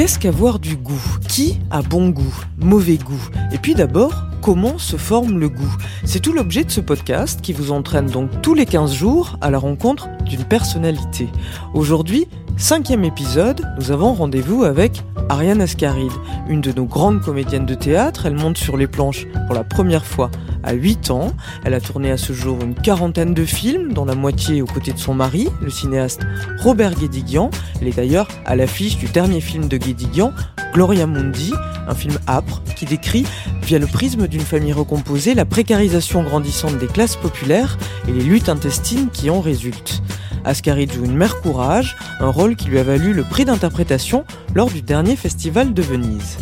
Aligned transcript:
Qu'est-ce 0.00 0.18
qu'avoir 0.18 0.60
du 0.60 0.76
goût? 0.76 1.18
Qui 1.28 1.60
a 1.70 1.82
bon 1.82 2.08
goût? 2.08 2.34
Mauvais 2.56 2.96
goût? 2.96 3.28
Et 3.52 3.58
puis 3.58 3.74
d'abord, 3.74 4.14
comment 4.40 4.78
se 4.78 4.96
forme 4.96 5.38
le 5.38 5.50
goût? 5.50 5.76
C'est 6.06 6.20
tout 6.20 6.32
l'objet 6.32 6.64
de 6.64 6.70
ce 6.70 6.80
podcast 6.80 7.42
qui 7.42 7.52
vous 7.52 7.70
entraîne 7.70 8.06
donc 8.06 8.30
tous 8.40 8.54
les 8.54 8.64
15 8.64 8.94
jours 8.94 9.36
à 9.42 9.50
la 9.50 9.58
rencontre 9.58 10.08
d'une 10.24 10.44
personnalité. 10.44 11.28
Aujourd'hui, 11.74 12.28
cinquième 12.60 13.04
épisode, 13.04 13.62
nous 13.78 13.90
avons 13.90 14.12
rendez-vous 14.12 14.64
avec 14.64 15.02
Ariane 15.30 15.62
Ascaride, 15.62 16.12
une 16.46 16.60
de 16.60 16.72
nos 16.72 16.84
grandes 16.84 17.22
comédiennes 17.22 17.64
de 17.64 17.74
théâtre. 17.74 18.26
Elle 18.26 18.34
monte 18.34 18.58
sur 18.58 18.76
les 18.76 18.86
planches 18.86 19.26
pour 19.46 19.54
la 19.54 19.64
première 19.64 20.04
fois 20.04 20.30
à 20.62 20.74
8 20.74 21.10
ans. 21.10 21.32
Elle 21.64 21.72
a 21.72 21.80
tourné 21.80 22.10
à 22.10 22.18
ce 22.18 22.34
jour 22.34 22.58
une 22.62 22.74
quarantaine 22.74 23.32
de 23.32 23.44
films, 23.46 23.94
dont 23.94 24.04
la 24.04 24.14
moitié 24.14 24.60
aux 24.60 24.66
côtés 24.66 24.92
de 24.92 24.98
son 24.98 25.14
mari, 25.14 25.48
le 25.62 25.70
cinéaste 25.70 26.20
Robert 26.58 26.94
Guédiguian. 26.94 27.50
Elle 27.80 27.88
est 27.88 27.96
d'ailleurs 27.96 28.28
à 28.44 28.54
l'affiche 28.56 28.98
du 28.98 29.06
dernier 29.06 29.40
film 29.40 29.66
de 29.66 29.78
Guédiguian, 29.78 30.32
Gloria 30.74 31.06
Mundi, 31.06 31.54
un 31.88 31.94
film 31.94 32.18
âpre 32.28 32.62
qui 32.76 32.84
décrit, 32.84 33.24
via 33.62 33.78
le 33.78 33.86
prisme 33.86 34.28
d'une 34.28 34.40
famille 34.40 34.74
recomposée, 34.74 35.34
la 35.34 35.46
précarisation 35.46 36.22
grandissante 36.22 36.76
des 36.76 36.88
classes 36.88 37.16
populaires 37.16 37.78
et 38.06 38.12
les 38.12 38.22
luttes 38.22 38.50
intestines 38.50 39.08
qui 39.10 39.30
en 39.30 39.40
résultent. 39.40 40.02
Ascaride 40.44 40.92
joue 40.92 41.04
une 41.04 41.16
mère 41.16 41.40
courage, 41.40 41.96
un 42.20 42.28
rôle 42.28 42.56
qui 42.56 42.68
lui 42.68 42.78
a 42.78 42.82
valu 42.82 43.12
le 43.12 43.24
prix 43.24 43.44
d'interprétation 43.44 44.24
lors 44.54 44.70
du 44.70 44.82
dernier 44.82 45.16
festival 45.16 45.74
de 45.74 45.82
Venise. 45.82 46.38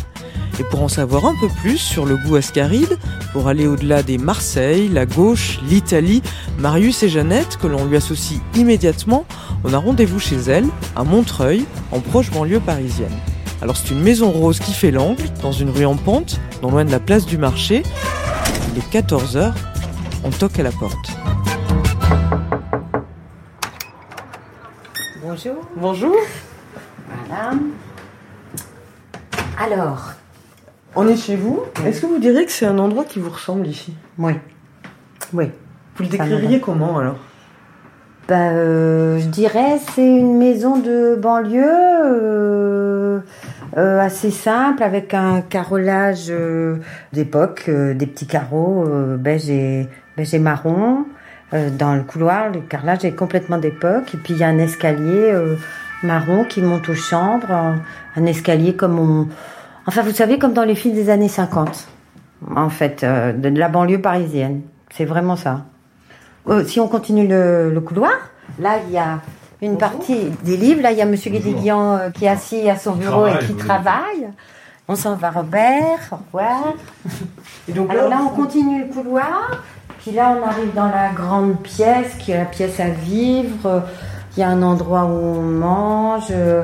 Et 0.61 0.65
pour 0.65 0.83
en 0.83 0.89
savoir 0.89 1.25
un 1.27 1.35
peu 1.41 1.49
plus 1.61 1.79
sur 1.79 2.05
le 2.05 2.17
goût 2.17 2.37
ascaride, 2.37 2.99
pour 3.33 3.47
aller 3.47 3.67
au-delà 3.67 4.03
des 4.03 4.19
Marseille, 4.19 4.89
la 4.89 5.07
gauche, 5.07 5.61
l'Italie, 5.69 6.23
Marius 6.59 7.03
et 7.05 7.09
Jeannette, 7.09 7.59
que 7.59 7.69
l'on 7.69 7.85
lui 7.85 7.97
associe 7.97 8.41
immédiatement, 8.57 9.25
on 9.63 9.73
a 9.73 9.79
rendez-vous 9.79 10.19
chez 10.19 10.37
elle, 10.49 10.67
à 10.97 11.05
Montreuil, 11.05 11.65
en 11.93 12.01
proche 12.01 12.31
banlieue 12.31 12.61
parisienne. 12.61 13.15
Alors 13.63 13.77
c'est 13.77 13.91
une 13.91 14.01
maison 14.01 14.31
rose 14.31 14.59
qui 14.59 14.73
fait 14.73 14.91
l'angle, 14.91 15.25
dans 15.43 15.53
une 15.53 15.71
rue 15.71 15.87
en 15.87 15.97
pente, 15.97 16.41
non 16.63 16.71
loin 16.71 16.85
de 16.85 16.91
la 16.91 17.01
place 17.01 17.27
du 17.27 17.39
marché. 17.39 17.83
Il 18.73 18.79
est 18.79 19.01
14h, 19.01 19.53
on 20.25 20.31
toque 20.31 20.59
à 20.59 20.63
la 20.63 20.73
porte. 20.73 21.11
Bonjour. 25.29 25.57
Bonjour. 25.77 26.17
Voilà. 27.27 27.51
Alors, 29.61 30.12
On 30.97 31.07
est 31.07 31.19
chez 31.19 31.37
vous. 31.37 31.65
Est-ce 31.85 32.01
que 32.01 32.07
vous 32.07 32.19
diriez 32.19 32.47
que 32.47 32.51
c'est 32.51 32.65
un 32.65 32.79
endroit 32.79 33.05
qui 33.05 33.19
vous 33.19 33.29
ressemble 33.29 33.67
ici? 33.67 33.95
Oui. 34.17 34.33
Oui. 35.35 35.51
Vous 35.97 36.05
le 36.05 36.09
décririez 36.09 36.61
comment 36.61 36.97
alors? 36.97 37.19
Euh, 38.31 39.19
je 39.19 39.27
dirais 39.27 39.79
c'est 39.95 40.07
une 40.07 40.39
maison 40.39 40.79
de 40.79 41.15
banlieue 41.20 41.63
euh, 41.63 43.20
euh, 43.77 44.01
assez 44.01 44.31
simple 44.31 44.83
avec 44.83 45.13
un 45.13 45.42
carrelage 45.42 46.33
d'époque, 47.13 47.69
des 47.69 48.07
petits 48.07 48.27
carreaux 48.27 48.86
beige 49.19 49.51
et 49.51 49.89
beige 50.17 50.33
et 50.33 50.39
marron. 50.39 51.05
Euh, 51.55 51.70
dans 51.70 51.95
le 51.95 52.03
couloir, 52.03 52.51
le 52.51 52.61
carrelage 52.61 53.05
est 53.05 53.13
complètement 53.13 53.59
d'époque. 53.59 54.14
Et 54.14 54.17
puis 54.19 54.35
il 54.35 54.41
y 54.41 54.45
a 54.45 54.48
un 54.48 54.59
escalier 54.59 55.33
euh, 55.33 55.57
marron 56.03 56.45
qui 56.45 56.63
monte 56.63 56.89
aux 56.89 56.95
chambres, 56.95 57.51
un, 57.51 57.77
un 58.17 58.27
escalier 58.27 58.75
comme 58.75 58.98
on, 58.98 59.29
enfin 59.87 60.03
vous 60.03 60.13
savez 60.13 60.39
comme 60.39 60.53
dans 60.53 60.64
les 60.64 60.75
films 60.75 60.95
des 60.95 61.11
années 61.11 61.29
50, 61.29 61.89
en 62.57 62.70
fait, 62.70 63.03
euh, 63.03 63.33
de, 63.33 63.48
la 63.48 63.69
banlieue 63.69 64.01
parisienne. 64.01 64.63
C'est 64.91 65.05
vraiment 65.05 65.37
ça. 65.37 65.64
Euh, 66.48 66.64
si 66.64 66.81
on 66.81 66.89
continue 66.89 67.27
le, 67.27 67.70
le 67.70 67.81
couloir, 67.81 68.13
là 68.58 68.79
il 68.87 68.92
y 68.92 68.98
a 68.98 69.20
une 69.61 69.77
partie 69.77 70.31
des 70.45 70.57
livres. 70.57 70.83
Là 70.83 70.92
il 70.92 70.98
y 70.98 71.03
a 71.03 71.07
Monsieur 71.07 71.31
Guédiguian 71.31 71.97
euh, 71.97 72.11
qui 72.11 72.25
est 72.25 72.29
assis 72.29 72.69
à 72.70 72.77
son 72.77 72.95
bureau 72.95 73.27
et 73.27 73.39
qui 73.47 73.55
travaille. 73.55 74.29
On 74.91 74.97
s'en 74.97 75.17
va 75.17 75.31
Robert, 75.31 75.98
au 76.13 76.17
revoir. 76.17 76.75
Et 77.69 77.73
donc 77.73 77.91
Alors 77.91 78.08
là, 78.08 78.20
on 78.25 78.31
continue 78.31 78.87
le 78.87 78.91
couloir. 78.91 79.63
Puis 80.03 80.13
là, 80.13 80.36
on 80.39 80.47
arrive 80.47 80.75
dans 80.75 80.86
la 80.86 81.11
grande 81.13 81.61
pièce, 81.61 82.14
qui 82.19 82.31
est 82.31 82.39
la 82.39 82.45
pièce 82.45 82.79
à 82.79 82.89
vivre. 82.89 83.83
Il 84.36 84.41
y 84.41 84.42
a 84.42 84.48
un 84.48 84.63
endroit 84.63 85.05
où 85.05 85.39
on 85.39 85.42
mange, 85.42 86.29
euh, 86.31 86.63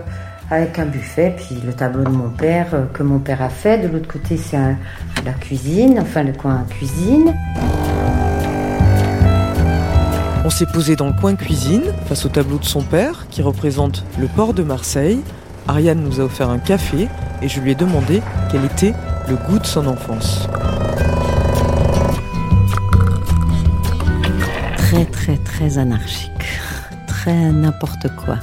avec 0.50 0.78
un 0.78 0.86
buffet, 0.86 1.34
puis 1.36 1.56
le 1.64 1.72
tableau 1.72 2.04
de 2.04 2.10
mon 2.10 2.28
père, 2.28 2.68
euh, 2.74 2.84
que 2.92 3.02
mon 3.02 3.18
père 3.18 3.42
a 3.42 3.48
fait. 3.48 3.78
De 3.78 3.88
l'autre 3.88 4.06
côté, 4.06 4.36
c'est 4.36 4.56
la 4.56 5.32
cuisine, 5.32 5.98
enfin 6.00 6.22
le 6.22 6.32
coin 6.32 6.64
cuisine. 6.70 7.34
On 10.44 10.50
s'est 10.50 10.66
posé 10.66 10.94
dans 10.94 11.06
le 11.06 11.14
coin 11.20 11.34
cuisine, 11.34 11.82
face 12.06 12.24
au 12.26 12.28
tableau 12.28 12.58
de 12.58 12.64
son 12.64 12.82
père, 12.82 13.26
qui 13.30 13.42
représente 13.42 14.04
le 14.18 14.28
port 14.28 14.54
de 14.54 14.62
Marseille. 14.62 15.20
Ariane 15.66 16.02
nous 16.02 16.20
a 16.20 16.24
offert 16.24 16.50
un 16.50 16.58
café 16.58 17.08
et 17.42 17.48
je 17.48 17.60
lui 17.60 17.72
ai 17.72 17.74
demandé 17.74 18.22
quel 18.52 18.64
était 18.64 18.92
le 19.28 19.36
goût 19.36 19.58
de 19.58 19.66
son 19.66 19.86
enfance. 19.86 20.46
Très, 25.56 25.78
anarchique. 25.78 26.32
Très 27.06 27.52
n'importe 27.52 28.08
quoi. 28.16 28.40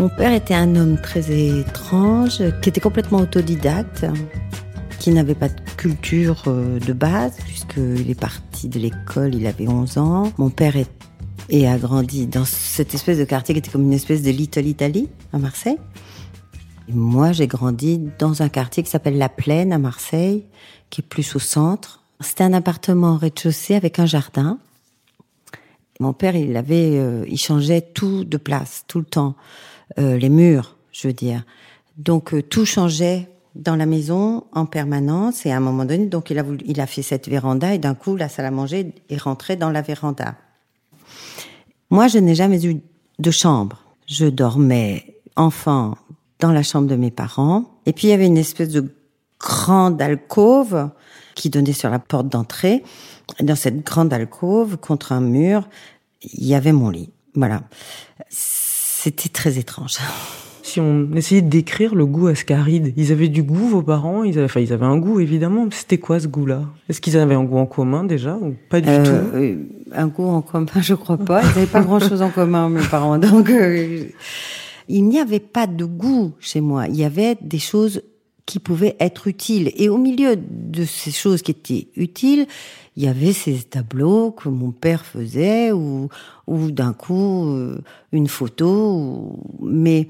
Mon 0.00 0.08
père 0.08 0.32
était 0.32 0.54
un 0.54 0.74
homme 0.74 1.00
très 1.00 1.30
étrange, 1.30 2.42
qui 2.60 2.68
était 2.68 2.80
complètement 2.80 3.18
autodidacte, 3.18 4.04
qui 4.98 5.12
n'avait 5.12 5.36
pas 5.36 5.48
de 5.48 5.60
culture 5.76 6.42
euh, 6.48 6.80
de 6.80 6.92
base, 6.92 7.36
puisqu'il 7.46 8.10
est 8.10 8.18
parti 8.18 8.68
de 8.68 8.80
l'école, 8.80 9.36
il 9.36 9.46
avait 9.46 9.68
11 9.68 9.98
ans. 9.98 10.32
Mon 10.36 10.50
père 10.50 10.74
est, 10.76 11.64
a 11.64 11.78
grandi 11.78 12.26
dans 12.26 12.44
cette 12.44 12.92
espèce 12.92 13.18
de 13.18 13.24
quartier 13.24 13.54
qui 13.54 13.60
était 13.60 13.70
comme 13.70 13.84
une 13.84 13.92
espèce 13.92 14.22
de 14.22 14.30
Little 14.30 14.66
Italy 14.66 15.08
à 15.32 15.38
Marseille. 15.38 15.78
Et 16.88 16.92
moi, 16.92 17.30
j'ai 17.30 17.46
grandi 17.46 18.00
dans 18.18 18.42
un 18.42 18.48
quartier 18.48 18.82
qui 18.82 18.90
s'appelle 18.90 19.16
La 19.16 19.28
Plaine 19.28 19.72
à 19.72 19.78
Marseille, 19.78 20.44
qui 20.90 21.02
est 21.02 21.08
plus 21.08 21.36
au 21.36 21.38
centre. 21.38 22.02
C'était 22.18 22.42
un 22.42 22.52
appartement 22.52 23.14
au 23.14 23.16
rez-de-chaussée 23.16 23.76
avec 23.76 24.00
un 24.00 24.06
jardin. 24.06 24.58
Mon 26.00 26.12
père, 26.12 26.34
il 26.36 26.56
avait, 26.56 26.98
euh, 26.98 27.24
il 27.28 27.38
changeait 27.38 27.80
tout 27.80 28.24
de 28.24 28.36
place, 28.36 28.84
tout 28.88 28.98
le 28.98 29.04
temps, 29.04 29.34
Euh, 29.98 30.16
les 30.16 30.28
murs, 30.28 30.76
je 30.92 31.08
veux 31.08 31.14
dire. 31.14 31.44
Donc 31.98 32.34
euh, 32.34 32.42
tout 32.42 32.64
changeait 32.64 33.28
dans 33.54 33.76
la 33.76 33.86
maison 33.86 34.44
en 34.52 34.66
permanence. 34.66 35.46
Et 35.46 35.52
à 35.52 35.56
un 35.56 35.60
moment 35.60 35.84
donné, 35.84 36.06
donc 36.06 36.30
il 36.30 36.38
a 36.38 36.42
voulu, 36.42 36.60
il 36.66 36.80
a 36.80 36.86
fait 36.86 37.02
cette 37.02 37.28
véranda 37.28 37.74
et 37.74 37.78
d'un 37.78 37.94
coup 37.94 38.16
la 38.16 38.28
salle 38.28 38.46
à 38.46 38.50
manger 38.50 38.92
est 39.08 39.20
rentrée 39.20 39.56
dans 39.56 39.70
la 39.70 39.82
véranda. 39.82 40.34
Moi, 41.90 42.08
je 42.08 42.18
n'ai 42.18 42.34
jamais 42.34 42.64
eu 42.64 42.80
de 43.18 43.30
chambre. 43.30 43.82
Je 44.06 44.26
dormais 44.26 45.20
enfant 45.36 45.96
dans 46.40 46.50
la 46.50 46.62
chambre 46.62 46.88
de 46.88 46.96
mes 46.96 47.10
parents. 47.10 47.64
Et 47.86 47.92
puis 47.92 48.08
il 48.08 48.10
y 48.10 48.14
avait 48.14 48.26
une 48.26 48.38
espèce 48.38 48.70
de 48.70 48.92
grande 49.38 50.00
alcôve 50.02 50.90
qui 51.34 51.50
donnait 51.50 51.72
sur 51.72 51.90
la 51.90 51.98
porte 51.98 52.28
d'entrée. 52.28 52.82
Dans 53.40 53.56
cette 53.56 53.84
grande 53.84 54.12
alcôve, 54.12 54.76
contre 54.76 55.12
un 55.12 55.20
mur, 55.20 55.68
il 56.22 56.46
y 56.46 56.54
avait 56.54 56.72
mon 56.72 56.90
lit. 56.90 57.10
Voilà. 57.34 57.62
C'était 58.30 59.28
très 59.28 59.58
étrange. 59.58 59.96
Si 60.66 60.80
on 60.80 61.12
essayait 61.14 61.42
de 61.42 61.48
décrire 61.50 61.94
le 61.94 62.06
goût 62.06 62.26
ascaride, 62.26 62.94
ils 62.96 63.12
avaient 63.12 63.28
du 63.28 63.42
goût, 63.42 63.68
vos 63.68 63.82
parents? 63.82 64.24
Ils 64.24 64.38
avaient, 64.38 64.46
Enfin, 64.46 64.60
ils 64.60 64.72
avaient 64.72 64.86
un 64.86 64.96
goût, 64.96 65.20
évidemment. 65.20 65.66
mais 65.66 65.70
C'était 65.72 65.98
quoi 65.98 66.18
ce 66.18 66.26
goût-là? 66.26 66.62
Est-ce 66.88 67.02
qu'ils 67.02 67.18
avaient 67.18 67.34
un 67.34 67.44
goût 67.44 67.58
en 67.58 67.66
commun 67.66 68.02
déjà 68.02 68.34
ou 68.36 68.54
pas 68.70 68.80
du 68.80 68.88
Euh, 68.88 69.04
tout? 69.04 69.36
euh, 69.36 69.56
un 69.92 70.06
goût 70.06 70.26
en 70.26 70.40
commun, 70.40 70.66
je 70.80 70.94
crois 70.94 71.18
pas. 71.18 71.42
Ils 71.42 71.46
n'avaient 71.48 71.66
pas 71.66 71.80
grand-chose 71.82 72.22
en 72.22 72.30
commun, 72.30 72.70
mes 72.70 72.82
parents. 72.86 73.18
Donc, 73.18 73.50
euh, 73.50 74.04
il 74.88 75.04
n'y 75.04 75.20
avait 75.20 75.38
pas 75.38 75.66
de 75.66 75.84
goût 75.84 76.32
chez 76.40 76.62
moi. 76.62 76.88
Il 76.88 76.96
y 76.96 77.04
avait 77.04 77.36
des 77.42 77.58
choses 77.60 78.02
qui 78.46 78.58
pouvaient 78.58 78.96
être 79.00 79.28
utiles. 79.28 79.70
Et 79.76 79.90
au 79.90 79.98
milieu 79.98 80.34
de 80.36 80.84
ces 80.86 81.10
choses 81.12 81.42
qui 81.42 81.50
étaient 81.50 81.88
utiles, 81.94 82.46
il 82.96 83.02
y 83.02 83.08
avait 83.08 83.32
ces 83.32 83.54
tableaux 83.62 84.30
que 84.30 84.48
mon 84.48 84.70
père 84.70 85.04
faisait, 85.04 85.72
ou, 85.72 86.08
ou 86.46 86.70
d'un 86.70 86.92
coup 86.92 87.48
euh, 87.48 87.80
une 88.12 88.28
photo. 88.28 89.38
Mais 89.62 90.08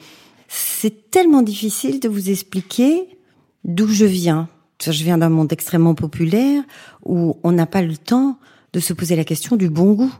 c'est 0.48 1.10
tellement 1.10 1.42
difficile 1.42 1.98
de 2.00 2.08
vous 2.08 2.30
expliquer 2.30 3.08
d'où 3.64 3.86
je 3.88 4.04
viens. 4.04 4.48
Je 4.82 4.90
viens 5.04 5.16
d'un 5.18 5.30
monde 5.30 5.50
extrêmement 5.52 5.94
populaire 5.94 6.62
où 7.04 7.38
on 7.42 7.52
n'a 7.52 7.66
pas 7.66 7.80
le 7.80 7.96
temps 7.96 8.38
de 8.74 8.80
se 8.80 8.92
poser 8.92 9.16
la 9.16 9.24
question 9.24 9.56
du 9.56 9.70
bon 9.70 9.92
goût. 9.94 10.12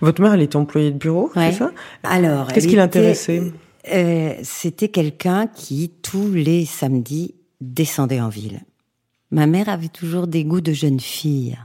Votre 0.00 0.22
mère, 0.22 0.32
elle 0.34 0.40
était 0.42 0.56
employée 0.56 0.90
de 0.92 0.96
bureau, 0.98 1.30
Ouais. 1.36 1.52
c'est 1.52 1.58
ça? 1.58 1.72
Alors, 2.04 2.48
Qu'est-ce 2.48 2.68
qui 2.68 2.76
l'intéressait? 2.76 3.52
Euh, 3.92 4.34
C'était 4.42 4.88
quelqu'un 4.88 5.46
qui, 5.46 5.90
tous 6.02 6.32
les 6.32 6.64
samedis, 6.64 7.34
descendait 7.60 8.20
en 8.20 8.28
ville. 8.28 8.60
Ma 9.30 9.46
mère 9.46 9.68
avait 9.68 9.88
toujours 9.88 10.26
des 10.26 10.44
goûts 10.44 10.60
de 10.62 10.72
jeune 10.72 11.00
fille. 11.00 11.58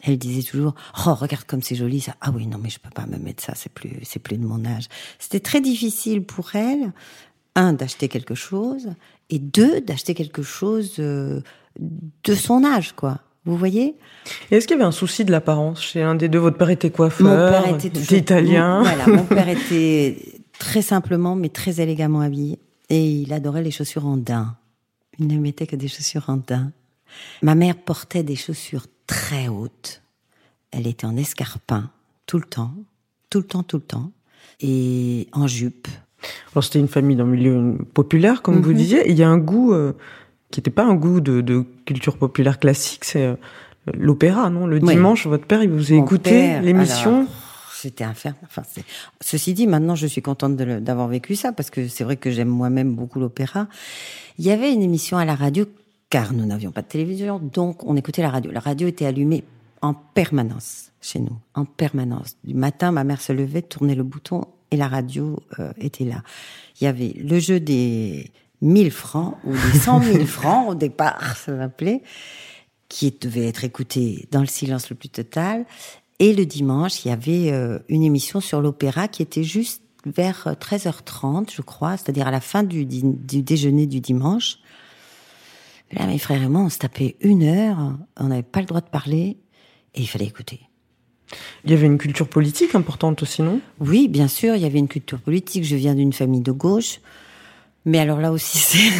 Elle 0.00 0.16
disait 0.18 0.48
toujours, 0.48 0.74
oh, 1.06 1.14
regarde 1.14 1.44
comme 1.44 1.62
c'est 1.62 1.74
joli, 1.74 2.00
ça. 2.00 2.14
Ah 2.20 2.30
oui, 2.34 2.46
non, 2.46 2.58
mais 2.62 2.70
je 2.70 2.78
peux 2.78 2.90
pas 2.90 3.06
me 3.06 3.16
mettre 3.18 3.42
ça, 3.42 3.54
c'est 3.56 3.72
plus, 3.72 3.98
c'est 4.04 4.20
plus 4.20 4.38
de 4.38 4.46
mon 4.46 4.64
âge. 4.64 4.84
C'était 5.18 5.40
très 5.40 5.60
difficile 5.60 6.22
pour 6.24 6.54
elle, 6.54 6.92
un, 7.56 7.72
d'acheter 7.72 8.08
quelque 8.08 8.36
chose, 8.36 8.90
et 9.30 9.38
deux, 9.40 9.80
d'acheter 9.80 10.14
quelque 10.14 10.42
chose 10.42 10.94
euh, 11.00 11.40
de 11.78 12.34
son 12.34 12.64
âge, 12.64 12.92
quoi. 12.94 13.18
Vous 13.44 13.56
voyez? 13.56 13.96
Est-ce 14.50 14.66
qu'il 14.68 14.76
y 14.76 14.80
avait 14.80 14.86
un 14.88 14.92
souci 14.92 15.24
de 15.24 15.30
l'apparence 15.32 15.80
chez 15.82 16.02
un 16.02 16.14
des 16.14 16.28
deux? 16.28 16.38
Votre 16.38 16.58
père 16.58 16.70
était 16.70 16.90
Mon 16.90 16.94
coiffeur, 16.94 17.64
père 17.64 17.74
était 17.74 17.88
il 17.88 17.92
toujours- 17.92 18.18
italien. 18.18 18.82
Voilà, 18.84 19.06
mon 19.08 19.24
père 19.24 19.48
était 19.48 20.18
très 20.58 20.82
simplement, 20.82 21.34
mais 21.34 21.48
très 21.48 21.80
élégamment 21.80 22.20
habillé. 22.20 22.58
Et 22.90 23.04
il 23.10 23.32
adorait 23.32 23.62
les 23.62 23.70
chaussures 23.70 24.06
en 24.06 24.16
daim. 24.16 24.56
Il 25.18 25.26
ne 25.28 25.38
mettait 25.38 25.66
que 25.66 25.76
des 25.76 25.88
chaussures 25.88 26.24
en 26.28 26.36
daim. 26.36 26.72
Ma 27.42 27.54
mère 27.54 27.74
portait 27.76 28.22
des 28.22 28.36
chaussures 28.36 28.86
très 29.08 29.48
hautes. 29.48 30.02
Elle 30.70 30.86
était 30.86 31.06
en 31.06 31.16
escarpin 31.16 31.90
tout 32.26 32.38
le 32.38 32.44
temps, 32.44 32.72
tout 33.30 33.38
le 33.38 33.44
temps, 33.44 33.64
tout 33.64 33.78
le 33.78 33.82
temps, 33.82 34.12
et 34.60 35.26
en 35.32 35.48
jupe. 35.48 35.88
Alors 36.52 36.62
c'était 36.62 36.78
une 36.78 36.88
famille 36.88 37.16
le 37.16 37.24
milieu 37.24 37.78
populaire, 37.94 38.42
comme 38.42 38.60
vous 38.60 38.70
Mhm. 38.70 38.76
disiez. 38.76 39.10
Il 39.10 39.16
y 39.18 39.22
a 39.24 39.28
un 39.28 39.38
goût 39.38 39.72
euh, 39.72 39.94
qui 40.50 40.60
n'était 40.60 40.70
pas 40.70 40.84
un 40.84 40.94
goût 40.94 41.20
de, 41.20 41.40
de 41.40 41.64
culture 41.86 42.16
populaire 42.18 42.58
classique, 42.58 43.04
c'est 43.04 43.24
euh, 43.24 43.34
l'opéra, 43.94 44.50
non? 44.50 44.66
Le 44.66 44.78
Oui. 44.78 44.94
dimanche, 44.94 45.26
votre 45.26 45.46
père, 45.46 45.62
il 45.62 45.70
vous 45.70 45.92
a 45.92 45.96
écouté 45.96 46.60
l'émission? 46.60 47.26
C'était 47.72 48.02
infernal. 48.04 48.40
Enfin, 48.44 48.62
Ceci 49.20 49.54
dit, 49.54 49.68
maintenant, 49.68 49.94
je 49.94 50.08
suis 50.08 50.20
contente 50.20 50.56
d'avoir 50.56 51.06
vécu 51.06 51.36
ça 51.36 51.52
parce 51.52 51.70
que 51.70 51.86
c'est 51.86 52.02
vrai 52.02 52.16
que 52.16 52.28
j'aime 52.32 52.48
moi-même 52.48 52.94
beaucoup 52.96 53.20
l'opéra. 53.20 53.68
Il 54.38 54.44
y 54.44 54.50
avait 54.50 54.72
une 54.72 54.82
émission 54.82 55.16
à 55.16 55.24
la 55.24 55.36
radio 55.36 55.64
car 56.10 56.32
nous 56.32 56.46
n'avions 56.46 56.72
pas 56.72 56.82
de 56.82 56.88
télévision, 56.88 57.38
donc 57.38 57.84
on 57.84 57.96
écoutait 57.96 58.22
la 58.22 58.30
radio. 58.30 58.50
La 58.50 58.60
radio 58.60 58.88
était 58.88 59.06
allumée 59.06 59.44
en 59.82 59.94
permanence 59.94 60.92
chez 61.00 61.20
nous, 61.20 61.36
en 61.54 61.64
permanence. 61.64 62.36
Du 62.44 62.54
matin, 62.54 62.92
ma 62.92 63.04
mère 63.04 63.20
se 63.20 63.32
levait, 63.32 63.62
tournait 63.62 63.94
le 63.94 64.02
bouton 64.02 64.46
et 64.70 64.76
la 64.76 64.88
radio 64.88 65.42
euh, 65.58 65.72
était 65.78 66.04
là. 66.04 66.22
Il 66.80 66.84
y 66.84 66.86
avait 66.86 67.14
le 67.16 67.38
jeu 67.38 67.60
des 67.60 68.30
1000 68.62 68.90
francs 68.90 69.36
ou 69.44 69.52
des 69.52 69.78
100 69.78 70.02
000 70.02 70.24
francs 70.26 70.70
au 70.70 70.74
départ, 70.74 71.36
ça 71.36 71.56
s'appelait 71.56 72.02
qui 72.88 73.14
devait 73.20 73.46
être 73.46 73.64
écouté 73.64 74.26
dans 74.30 74.40
le 74.40 74.46
silence 74.46 74.90
le 74.90 74.96
plus 74.96 75.08
total. 75.08 75.66
Et 76.18 76.34
le 76.34 76.46
dimanche, 76.46 77.04
il 77.04 77.08
y 77.08 77.10
avait 77.10 77.52
euh, 77.52 77.78
une 77.88 78.02
émission 78.02 78.40
sur 78.40 78.60
l'opéra 78.60 79.08
qui 79.08 79.22
était 79.22 79.44
juste 79.44 79.82
vers 80.04 80.46
euh, 80.46 80.52
13h30, 80.54 81.52
je 81.54 81.62
crois, 81.62 81.96
c'est-à-dire 81.96 82.26
à 82.26 82.30
la 82.30 82.40
fin 82.40 82.62
du, 82.62 82.86
du 82.86 83.42
déjeuner 83.42 83.86
du 83.86 84.00
dimanche. 84.00 84.58
Là, 85.92 86.06
mes 86.06 86.18
frères 86.18 86.42
et 86.42 86.48
moi, 86.48 86.62
on 86.62 86.68
se 86.68 86.78
tapait 86.78 87.16
une 87.20 87.42
heure, 87.42 87.96
on 88.16 88.24
n'avait 88.24 88.42
pas 88.42 88.60
le 88.60 88.66
droit 88.66 88.80
de 88.80 88.88
parler, 88.88 89.38
et 89.94 90.00
il 90.00 90.06
fallait 90.06 90.26
écouter. 90.26 90.60
Il 91.64 91.70
y 91.70 91.74
avait 91.74 91.86
une 91.86 91.98
culture 91.98 92.28
politique 92.28 92.74
importante 92.74 93.22
aussi, 93.22 93.42
non? 93.42 93.60
Oui, 93.80 94.08
bien 94.08 94.28
sûr, 94.28 94.54
il 94.54 94.62
y 94.62 94.64
avait 94.64 94.78
une 94.78 94.88
culture 94.88 95.20
politique. 95.20 95.64
Je 95.64 95.76
viens 95.76 95.94
d'une 95.94 96.12
famille 96.12 96.40
de 96.40 96.52
gauche. 96.52 97.00
Mais 97.84 97.98
alors 97.98 98.20
là 98.20 98.32
aussi, 98.32 98.58
c'est... 98.58 98.92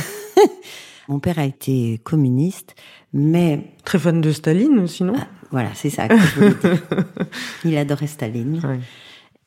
Mon 1.08 1.20
père 1.20 1.38
a 1.38 1.46
été 1.46 2.00
communiste, 2.04 2.74
mais 3.14 3.72
Très 3.84 3.98
fan 3.98 4.20
de 4.20 4.30
Staline 4.30 4.78
aussi, 4.78 5.04
non? 5.04 5.14
Ah, 5.16 5.26
voilà, 5.50 5.70
c'est 5.74 5.88
ça 5.88 6.06
que 6.06 6.18
je 6.18 6.34
voulais 6.34 6.54
dire. 6.62 6.82
Il 7.64 7.78
adorait 7.78 8.06
Staline. 8.06 8.60
Ouais. 8.62 8.80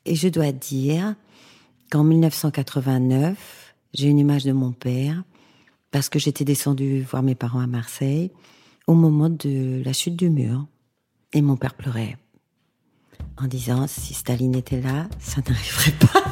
Et 0.05 0.15
je 0.15 0.27
dois 0.27 0.51
dire 0.51 1.13
qu'en 1.91 2.03
1989, 2.03 3.75
j'ai 3.93 4.07
une 4.07 4.17
image 4.17 4.43
de 4.43 4.53
mon 4.53 4.71
père 4.71 5.23
parce 5.91 6.09
que 6.09 6.19
j'étais 6.19 6.45
descendue 6.45 7.01
voir 7.01 7.23
mes 7.23 7.35
parents 7.35 7.59
à 7.59 7.67
Marseille 7.67 8.31
au 8.87 8.93
moment 8.93 9.29
de 9.29 9.81
la 9.83 9.93
chute 9.93 10.15
du 10.15 10.29
mur. 10.29 10.65
Et 11.33 11.41
mon 11.41 11.55
père 11.55 11.73
pleurait 11.75 12.17
en 13.37 13.47
disant 13.47 13.87
si 13.87 14.13
Staline 14.13 14.55
était 14.55 14.81
là, 14.81 15.07
ça 15.19 15.41
n'arriverait 15.47 15.93
pas. 15.99 16.23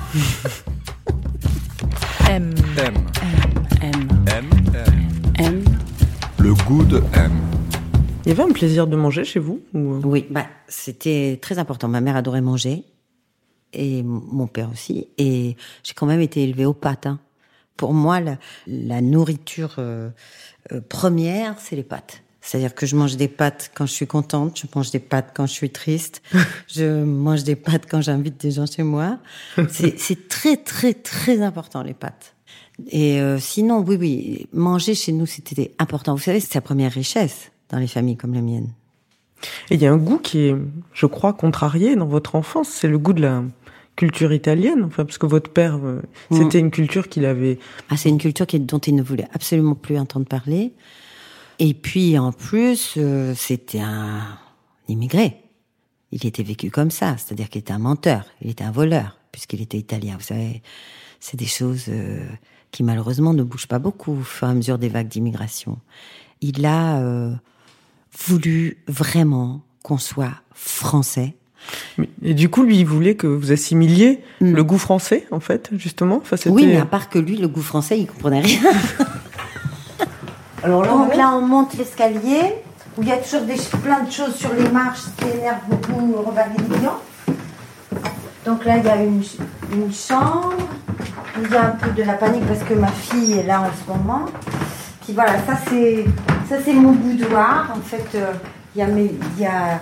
M, 2.29 2.53
M. 2.77 2.94
M, 3.81 4.07
M. 4.27 4.50
M. 4.73 5.03
M. 5.39 5.63
Le 6.38 6.53
goût 6.53 6.83
de 6.83 7.01
M. 7.13 7.31
Il 8.25 8.29
y 8.29 8.31
avait 8.31 8.44
un 8.44 8.51
plaisir 8.51 8.85
de 8.85 8.95
manger 8.95 9.23
chez 9.23 9.39
vous 9.39 9.61
ou... 9.73 10.00
Oui, 10.03 10.27
bah, 10.29 10.45
c'était 10.67 11.39
très 11.41 11.57
important. 11.57 11.88
Ma 11.88 12.01
mère 12.01 12.15
adorait 12.15 12.41
manger 12.41 12.83
et 13.73 14.03
mon 14.03 14.45
père 14.47 14.69
aussi. 14.71 15.07
Et 15.17 15.56
j'ai 15.83 15.94
quand 15.95 16.06
même 16.06 16.21
été 16.21 16.44
élevée 16.44 16.65
aux 16.65 16.73
pâtes. 16.73 17.07
hein. 17.07 17.19
Pour 17.79 17.93
moi, 17.93 18.19
la, 18.19 18.37
la 18.67 18.99
nourriture 18.99 19.75
euh, 19.77 20.09
euh, 20.73 20.81
première, 20.81 21.55
c'est 21.59 21.77
les 21.77 21.83
pâtes. 21.83 22.23
C'est-à-dire 22.41 22.75
que 22.75 22.85
je 22.85 22.97
mange 22.97 23.15
des 23.15 23.29
pâtes 23.29 23.71
quand 23.73 23.85
je 23.85 23.93
suis 23.93 24.05
contente, 24.05 24.59
je 24.59 24.67
mange 24.75 24.91
des 24.91 24.99
pâtes 24.99 25.31
quand 25.33 25.45
je 25.45 25.53
suis 25.53 25.69
triste, 25.69 26.21
je 26.67 27.05
mange 27.05 27.45
des 27.45 27.55
pâtes 27.55 27.85
quand 27.89 28.01
j'invite 28.01 28.35
des 28.41 28.51
gens 28.51 28.65
chez 28.65 28.83
moi. 28.83 29.17
C'est 29.69 30.27
très, 30.27 30.57
très, 30.57 30.93
très 30.93 31.41
important, 31.41 31.81
les 31.81 31.93
pâtes. 31.93 32.35
Et 32.89 33.21
euh, 33.21 33.39
sinon, 33.39 33.79
oui, 33.79 33.95
oui, 33.97 34.47
manger 34.51 34.93
chez 34.93 35.13
nous, 35.13 35.25
c'était 35.25 35.71
important. 35.79 36.15
Vous 36.15 36.21
savez, 36.21 36.41
c'est 36.41 36.55
la 36.55 36.61
première 36.61 36.91
richesse 36.91 37.49
dans 37.69 37.77
les 37.77 37.87
familles 37.87 38.17
comme 38.17 38.33
la 38.33 38.41
mienne. 38.41 38.73
Et 39.69 39.75
il 39.75 39.81
y 39.81 39.87
a 39.87 39.91
un 39.93 39.97
goût 39.97 40.17
qui 40.17 40.47
est, 40.47 40.55
je 40.93 41.05
crois, 41.05 41.31
contrarié 41.31 41.95
dans 41.95 42.07
votre 42.07 42.35
enfance, 42.35 42.67
c'est 42.67 42.89
le 42.89 42.97
goût 42.97 43.13
de 43.13 43.21
la 43.21 43.43
culture 43.99 44.31
italienne, 44.31 44.85
enfin, 44.85 45.03
parce 45.03 45.17
que 45.17 45.25
votre 45.25 45.51
père, 45.51 45.77
euh, 45.83 46.01
Mm. 46.31 46.37
c'était 46.37 46.59
une 46.59 46.71
culture 46.71 47.09
qu'il 47.09 47.25
avait... 47.25 47.59
Ah, 47.89 47.97
c'est 47.97 48.07
une 48.07 48.17
culture 48.17 48.47
qui, 48.47 48.57
dont 48.57 48.79
il 48.79 48.95
ne 48.95 49.03
voulait 49.03 49.27
absolument 49.33 49.75
plus 49.75 49.99
entendre 49.99 50.25
parler. 50.25 50.71
Et 51.59 51.73
puis, 51.73 52.17
en 52.17 52.31
plus, 52.31 52.93
euh, 52.95 53.33
c'était 53.35 53.81
un 53.81 54.21
immigré. 54.87 55.35
Il 56.13 56.25
était 56.25 56.43
vécu 56.43 56.71
comme 56.71 56.91
ça, 56.91 57.17
c'est-à-dire 57.17 57.49
qu'il 57.49 57.59
était 57.59 57.73
un 57.73 57.79
menteur, 57.79 58.23
il 58.41 58.49
était 58.49 58.63
un 58.63 58.71
voleur, 58.71 59.19
puisqu'il 59.33 59.61
était 59.61 59.77
italien. 59.77 60.15
Vous 60.17 60.25
savez, 60.33 60.63
c'est 61.19 61.37
des 61.37 61.45
choses 61.45 61.87
euh, 61.89 62.25
qui 62.71 62.83
malheureusement 62.83 63.33
ne 63.33 63.43
bougent 63.43 63.67
pas 63.67 63.79
beaucoup 63.79 64.13
au 64.13 64.23
fur 64.23 64.47
et 64.47 64.51
à 64.51 64.53
mesure 64.53 64.77
des 64.77 64.87
vagues 64.89 65.09
d'immigration. 65.09 65.77
Il 66.39 66.65
a 66.65 67.03
voulu 68.27 68.77
vraiment 68.87 69.61
qu'on 69.83 69.97
soit 69.97 70.35
français. 70.53 71.35
Et 72.23 72.33
du 72.33 72.50
coup, 72.50 72.63
lui, 72.63 72.77
il 72.79 72.85
voulait 72.85 73.15
que 73.15 73.27
vous 73.27 73.51
assimiliez 73.51 74.21
Mm. 74.41 74.53
le 74.56 74.63
goût 74.63 74.77
français, 74.77 75.25
en 75.31 75.39
fait, 75.39 75.69
justement. 75.77 76.19
Enfin, 76.21 76.35
Oui, 76.47 76.65
mais 76.65 76.77
à 76.77 76.85
part 76.85 77.09
que 77.09 77.19
lui, 77.19 77.38
le 77.38 77.47
goût 77.47 77.61
français, 77.61 77.99
il 77.99 78.07
comprenait 78.07 78.42
rien. 78.42 78.59
Alors 80.63 80.83
là, 80.83 80.89
Donc 80.89 81.16
là, 81.16 81.31
on 81.35 81.42
monte 81.42 81.78
l'escalier 81.78 82.42
où 82.97 83.01
il 83.01 83.07
y 83.07 83.11
a 83.11 83.18
toujours 83.18 83.42
des, 83.42 83.56
plein 83.81 84.01
de 84.04 84.11
choses 84.11 84.35
sur 84.35 84.54
les 84.54 84.69
marches 84.69 85.04
qui 85.18 85.37
énervent 85.37 85.59
beaucoup 85.69 86.13
Robert 86.25 86.49
Guédiguian. 86.57 86.97
Donc 88.45 88.66
là, 88.66 88.78
il 88.78 88.85
y 88.85 88.89
a 88.89 89.04
une, 89.04 89.21
une 89.73 89.94
chambre. 89.94 90.54
Il 91.42 91.49
y 91.51 91.56
a 91.56 91.68
un 91.68 91.71
peu 91.71 91.92
de 91.92 92.04
la 92.04 92.13
panique 92.13 92.45
parce 92.45 92.63
que 92.63 92.73
ma 92.73 92.87
fille 92.87 93.33
est 93.39 93.44
là 93.45 93.61
en 93.61 93.66
ce 93.68 93.92
moment. 93.92 94.25
Puis 95.04 95.13
voilà, 95.13 95.33
ça 95.45 95.57
c'est 95.69 96.06
ça 96.49 96.56
c'est 96.63 96.73
mon 96.73 96.92
boudoir. 96.92 97.73
En 97.78 97.81
fait, 97.81 98.06
euh, 98.16 98.33
il 98.75 98.80
y 98.80 98.81
a 98.81 98.87
mes 98.87 99.11
il 99.37 99.44
y 99.44 99.45
a 99.45 99.80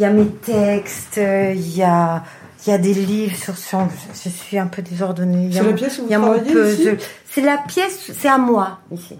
il 0.00 0.04
y 0.04 0.06
a 0.06 0.10
mes 0.10 0.28
textes, 0.28 1.18
euh, 1.18 1.52
il 1.54 1.76
y 1.76 1.82
a 1.82 2.24
il 2.66 2.70
y 2.70 2.72
a 2.72 2.78
des 2.78 2.92
livres 2.92 3.36
sur, 3.36 3.56
sur 3.56 3.86
je 4.12 4.28
suis 4.28 4.58
un 4.58 4.66
peu 4.66 4.82
désordonnée. 4.82 5.50
C'est 5.52 5.62
la 5.62 5.72
pièce 5.72 5.98
où 5.98 6.02
vous 6.02 6.08
travaillez, 6.08 6.72
ici 6.72 6.88
C'est 7.26 7.40
la 7.40 7.58
pièce, 7.58 8.10
c'est 8.18 8.28
à 8.28 8.38
moi 8.38 8.80
ici. 8.92 9.18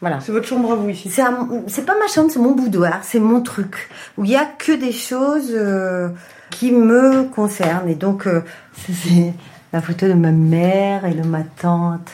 Voilà. 0.00 0.20
C'est 0.20 0.30
votre 0.30 0.46
chambre 0.46 0.72
à 0.72 0.74
vous, 0.76 0.88
ici. 0.88 1.10
C'est 1.10 1.86
pas 1.86 1.98
ma 1.98 2.06
chambre, 2.08 2.30
c'est 2.30 2.38
mon 2.38 2.52
boudoir, 2.52 3.00
c'est 3.02 3.18
mon 3.18 3.40
truc 3.40 3.88
où 4.18 4.24
il 4.24 4.30
y 4.30 4.36
a 4.36 4.44
que 4.44 4.72
des 4.72 4.92
choses 4.92 5.50
euh, 5.52 6.08
qui 6.50 6.70
me 6.70 7.24
concernent 7.24 7.88
et 7.88 7.94
donc 7.94 8.26
euh, 8.26 8.42
ça, 8.72 8.92
c'est 8.92 9.32
la 9.72 9.80
photo 9.80 10.06
de 10.06 10.14
ma 10.14 10.32
mère 10.32 11.06
et 11.06 11.14
de 11.14 11.26
ma 11.26 11.42
tante 11.42 12.10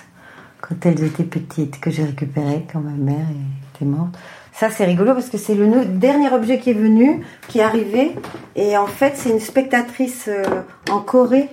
quand 0.60 0.86
elles 0.86 1.02
étaient 1.02 1.24
petites 1.24 1.80
que 1.80 1.90
j'ai 1.90 2.04
récupérée 2.04 2.66
quand 2.72 2.80
ma 2.80 2.90
mère 2.90 3.26
était 3.74 3.84
morte. 3.84 4.14
Ça 4.62 4.70
c'est 4.70 4.84
rigolo 4.84 5.12
parce 5.12 5.28
que 5.28 5.38
c'est 5.38 5.56
le 5.56 5.84
dernier 5.86 6.30
objet 6.32 6.60
qui 6.60 6.70
est 6.70 6.72
venu, 6.72 7.26
qui 7.48 7.58
est 7.58 7.62
arrivé 7.64 8.14
et 8.54 8.76
en 8.76 8.86
fait 8.86 9.14
c'est 9.16 9.30
une 9.30 9.40
spectatrice 9.40 10.26
euh, 10.28 10.44
en 10.88 11.00
Corée 11.00 11.48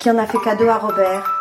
qui 0.00 0.10
en 0.10 0.18
a 0.18 0.26
fait 0.26 0.38
cadeau 0.44 0.66
à 0.66 0.76
Robert. 0.78 1.40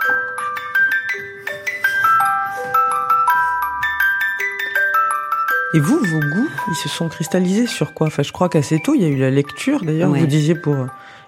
Et 5.73 5.79
vous, 5.79 5.97
vos 5.97 6.19
goûts, 6.19 6.49
ils 6.69 6.75
se 6.75 6.87
sont 6.89 7.09
cristallisés 7.09 7.65
sur 7.65 7.95
quoi? 7.95 8.05
Enfin, 8.05 8.21
je 8.21 8.31
crois 8.31 8.49
qu'assez 8.49 8.79
tôt, 8.79 8.93
il 8.93 9.01
y 9.01 9.05
a 9.05 9.07
eu 9.07 9.15
la 9.15 9.31
lecture. 9.31 9.83
D'ailleurs, 9.83 10.11
Ouais. 10.11 10.19
vous 10.19 10.27
disiez 10.27 10.53
pour 10.53 10.75
euh, 10.75 10.85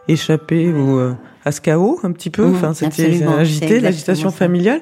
échapper 0.08 0.72
ou 0.72 1.00
euh, 1.00 1.16
à 1.46 1.52
ce 1.52 1.62
chaos 1.62 2.00
un 2.04 2.12
petit 2.12 2.30
peu. 2.32 2.46
Mhm, 2.46 2.56
Enfin, 2.56 2.74
c'était 2.74 3.24
agité, 3.24 3.80
l'agitation 3.80 4.32
familiale. 4.32 4.82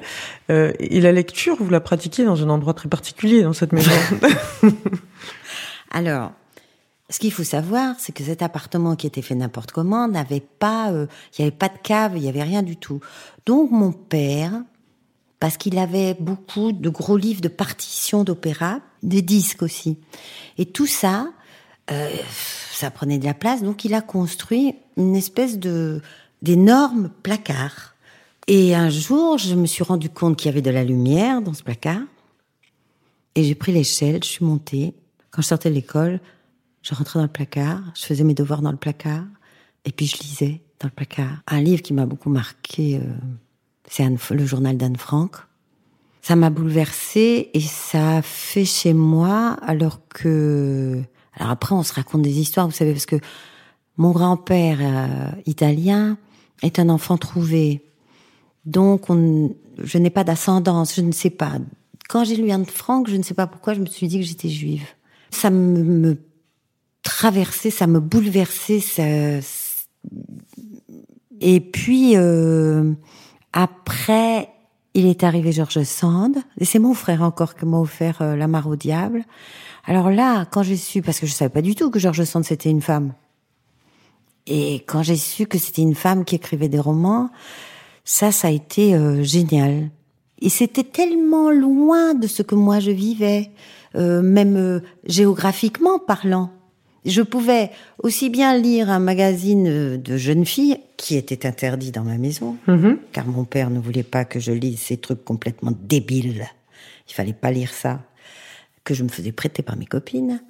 Euh, 0.50 0.72
et 0.80 1.00
la 1.00 1.12
lecture, 1.12 1.56
vous 1.60 1.70
la 1.70 1.80
pratiquiez 1.80 2.24
dans 2.24 2.42
un 2.42 2.48
endroit 2.48 2.74
très 2.74 2.88
particulier 2.88 3.42
dans 3.42 3.52
cette 3.52 3.72
maison. 3.72 3.90
Alors, 5.90 6.32
Ce 7.10 7.18
qu'il 7.18 7.32
faut 7.32 7.44
savoir, 7.44 7.96
c'est 7.98 8.12
que 8.12 8.24
cet 8.24 8.40
appartement 8.40 8.96
qui 8.96 9.06
était 9.06 9.20
fait 9.20 9.34
n'importe 9.34 9.72
comment 9.72 10.08
n'avait 10.08 10.40
pas, 10.40 10.90
euh, 10.90 11.06
il 11.32 11.42
n'y 11.42 11.48
avait 11.48 11.56
pas 11.56 11.68
de 11.68 11.78
cave, 11.82 12.12
il 12.16 12.22
n'y 12.22 12.30
avait 12.30 12.42
rien 12.42 12.62
du 12.62 12.76
tout. 12.76 13.00
Donc 13.44 13.70
mon 13.70 13.92
père, 13.92 14.52
parce 15.38 15.58
qu'il 15.58 15.78
avait 15.78 16.14
beaucoup 16.14 16.72
de 16.72 16.88
gros 16.88 17.18
livres 17.18 17.42
de 17.42 17.48
partitions 17.48 18.24
d'opéra, 18.24 18.80
des 19.02 19.20
disques 19.20 19.62
aussi, 19.62 19.98
et 20.56 20.64
tout 20.64 20.86
ça, 20.86 21.28
euh, 21.90 22.08
ça 22.72 22.90
prenait 22.90 23.18
de 23.18 23.26
la 23.26 23.34
place. 23.34 23.62
Donc 23.62 23.84
il 23.84 23.92
a 23.92 24.00
construit 24.00 24.74
une 24.96 25.14
espèce 25.14 25.58
de 25.58 26.00
d'énormes 26.44 27.10
placards. 27.22 27.94
Et 28.46 28.74
un 28.74 28.90
jour, 28.90 29.38
je 29.38 29.54
me 29.54 29.66
suis 29.66 29.82
rendu 29.82 30.10
compte 30.10 30.36
qu'il 30.36 30.46
y 30.46 30.50
avait 30.50 30.62
de 30.62 30.70
la 30.70 30.84
lumière 30.84 31.40
dans 31.40 31.54
ce 31.54 31.62
placard. 31.62 32.02
Et 33.34 33.42
j'ai 33.42 33.54
pris 33.54 33.72
l'échelle, 33.72 34.22
je 34.22 34.28
suis 34.28 34.44
montée. 34.44 34.94
Quand 35.30 35.40
je 35.40 35.48
sortais 35.48 35.70
de 35.70 35.74
l'école, 35.74 36.20
je 36.82 36.94
rentrais 36.94 37.18
dans 37.18 37.24
le 37.24 37.30
placard, 37.30 37.80
je 37.94 38.04
faisais 38.04 38.22
mes 38.24 38.34
devoirs 38.34 38.60
dans 38.60 38.70
le 38.70 38.76
placard, 38.76 39.24
et 39.86 39.90
puis 39.90 40.06
je 40.06 40.18
lisais 40.18 40.60
dans 40.80 40.88
le 40.88 40.94
placard. 40.94 41.42
Un 41.46 41.62
livre 41.62 41.82
qui 41.82 41.94
m'a 41.94 42.04
beaucoup 42.04 42.30
marqué, 42.30 42.96
euh, 42.96 43.00
c'est 43.88 44.06
le 44.30 44.46
journal 44.46 44.76
d'Anne 44.76 44.96
Frank. 44.96 45.36
Ça 46.20 46.36
m'a 46.36 46.50
bouleversée 46.50 47.50
et 47.54 47.60
ça 47.60 48.18
a 48.18 48.22
fait 48.22 48.66
chez 48.66 48.92
moi, 48.92 49.56
alors 49.62 50.00
que... 50.08 51.02
Alors 51.36 51.50
après, 51.50 51.74
on 51.74 51.82
se 51.82 51.94
raconte 51.94 52.22
des 52.22 52.38
histoires, 52.38 52.66
vous 52.66 52.74
savez, 52.74 52.92
parce 52.92 53.06
que 53.06 53.16
mon 53.96 54.10
grand-père 54.10 54.78
euh, 54.80 55.30
italien 55.46 56.18
est 56.62 56.78
un 56.78 56.88
enfant 56.88 57.16
trouvé. 57.16 57.84
Donc, 58.64 59.10
on, 59.10 59.54
je 59.82 59.98
n'ai 59.98 60.10
pas 60.10 60.24
d'ascendance, 60.24 60.94
je 60.94 61.00
ne 61.00 61.12
sais 61.12 61.30
pas. 61.30 61.58
Quand 62.08 62.24
j'ai 62.24 62.36
lu 62.36 62.50
Anne 62.50 62.66
Frank, 62.66 63.08
je 63.08 63.16
ne 63.16 63.22
sais 63.22 63.34
pas 63.34 63.46
pourquoi, 63.46 63.74
je 63.74 63.80
me 63.80 63.86
suis 63.86 64.08
dit 64.08 64.18
que 64.18 64.26
j'étais 64.26 64.48
juive. 64.48 64.86
Ça 65.30 65.50
me, 65.50 65.82
me 65.82 66.18
traversé, 67.02 67.70
ça 67.70 67.86
me 67.86 68.00
bouleversait. 68.00 68.80
Ça... 68.80 69.04
Et 71.40 71.60
puis 71.60 72.16
euh, 72.16 72.92
après, 73.52 74.50
il 74.94 75.06
est 75.06 75.24
arrivé 75.24 75.52
Georges 75.52 75.82
Sand, 75.82 76.36
et 76.58 76.64
c'est 76.64 76.78
mon 76.78 76.94
frère 76.94 77.22
encore 77.22 77.54
qui 77.56 77.66
m'a 77.66 77.78
offert 77.78 78.22
euh, 78.22 78.36
La 78.36 78.46
Mare 78.46 78.68
au 78.68 78.76
diable. 78.76 79.24
Alors 79.86 80.10
là, 80.10 80.46
quand 80.46 80.62
j'ai 80.62 80.76
su, 80.76 81.02
parce 81.02 81.20
que 81.20 81.26
je 81.26 81.32
savais 81.32 81.50
pas 81.50 81.62
du 81.62 81.74
tout 81.74 81.90
que 81.90 81.98
Georges 81.98 82.24
Sand 82.24 82.44
c'était 82.44 82.70
une 82.70 82.80
femme, 82.80 83.12
et 84.46 84.76
quand 84.86 85.02
j'ai 85.02 85.16
su 85.16 85.46
que 85.46 85.58
c'était 85.58 85.82
une 85.82 85.94
femme 85.94 86.24
qui 86.24 86.34
écrivait 86.36 86.68
des 86.68 86.78
romans, 86.78 87.30
ça, 88.04 88.32
ça 88.32 88.48
a 88.48 88.50
été 88.50 88.94
euh, 88.94 89.22
génial. 89.22 89.90
Et 90.40 90.48
c'était 90.50 90.84
tellement 90.84 91.50
loin 91.50 92.14
de 92.14 92.26
ce 92.26 92.42
que 92.42 92.54
moi 92.54 92.78
je 92.80 92.90
vivais, 92.90 93.50
euh, 93.94 94.20
même 94.22 94.56
euh, 94.56 94.80
géographiquement 95.06 95.98
parlant. 95.98 96.50
Je 97.06 97.22
pouvais 97.22 97.70
aussi 98.02 98.30
bien 98.30 98.56
lire 98.56 98.90
un 98.90 98.98
magazine 98.98 99.66
euh, 99.68 99.96
de 99.96 100.16
jeunes 100.16 100.44
filles 100.44 100.78
qui 100.96 101.16
était 101.16 101.46
interdit 101.46 101.90
dans 101.92 102.02
ma 102.04 102.18
maison, 102.18 102.56
Mhm. 102.66 102.98
car 103.12 103.26
mon 103.26 103.44
père 103.44 103.70
ne 103.70 103.78
voulait 103.78 104.02
pas 104.02 104.24
que 104.24 104.40
je 104.40 104.52
lise 104.52 104.80
ces 104.80 104.96
trucs 104.96 105.24
complètement 105.24 105.72
débiles. 105.82 106.46
Il 107.08 107.12
fallait 107.14 107.32
pas 107.34 107.50
lire 107.50 107.72
ça, 107.72 108.00
que 108.84 108.92
je 108.94 109.02
me 109.04 109.08
faisais 109.08 109.32
prêter 109.32 109.62
par 109.62 109.76
mes 109.76 109.86
copines. 109.86 110.42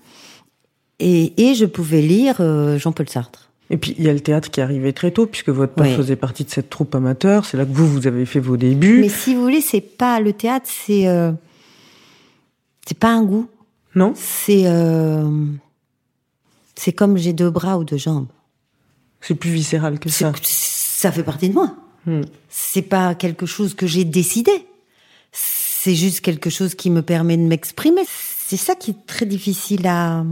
Et, 1.01 1.51
et 1.51 1.55
je 1.55 1.67
pouvais 1.67 2.03
lire 2.03 2.37
euh, 2.41 2.79
Jean-Paul 2.79 3.09
Sartre. 3.09 3.44
Et 3.71 3.77
puis 3.77 3.95
il 3.99 4.05
y 4.05 4.09
a 4.09 4.13
le 4.13 4.21
théâtre 4.21 4.51
qui 4.51 4.61
arrivait 4.61 4.93
très 4.93 5.11
tôt, 5.11 5.27
puisque 5.27 5.49
votre 5.49 5.73
père 5.73 5.87
Oui. 5.87 5.97
faisait 5.97 6.17
partie 6.17 6.45
de 6.45 6.51
cette 6.51 6.69
troupe 6.71 6.95
amateur. 6.95 7.45
C'est 7.45 7.57
là 7.57 7.65
que 7.65 7.73
vous, 7.73 7.87
vous 7.89 8.07
avez 8.07 8.27
fait 8.27 8.41
vos 8.41 8.57
débuts. 8.57 9.01
Mais 9.01 9.09
si 9.09 9.35
vous 9.35 9.41
voulez, 9.43 9.61
c'est 9.61 9.81
pas 9.81 10.21
le 10.21 10.33
théâtre, 10.33 10.69
c'est 10.69 11.09
euh, 11.09 11.33
c'est 12.87 12.99
pas 12.99 13.13
un 13.13 13.23
goût. 13.23 13.49
Non 13.95 14.13
C'est 14.17 14.63
euh, 14.67 15.47
c'est 16.75 16.93
comme 16.93 17.17
j'ai 17.17 17.33
deux 17.33 17.51
bras 17.51 17.79
ou 17.79 17.85
deux 17.85 17.97
jambes. 17.97 18.27
C'est 19.21 19.35
plus 19.35 19.51
viscéral 19.51 19.99
que 19.99 20.09
ça. 20.11 20.33
Ça 20.43 21.11
fait 21.11 21.23
partie 21.23 21.49
de 21.49 21.55
moi. 21.55 21.75
Hmm. 22.07 22.23
C'est 22.51 22.83
pas 22.83 23.15
quelque 23.15 23.47
chose 23.47 23.75
que 23.75 23.87
j'ai 23.87 24.05
décidé. 24.05 24.53
C'est 25.33 25.95
juste 25.95 26.21
quelque 26.21 26.51
chose 26.51 26.75
qui 26.75 26.91
me 26.91 27.01
permet 27.03 27.37
de 27.37 27.43
m'exprimer. 27.43 28.03
C'est 28.47 28.59
ça 28.59 28.75
qui 28.75 28.91
est 28.91 29.07
très 29.07 29.25
difficile 29.25 29.87
à. 29.87 30.23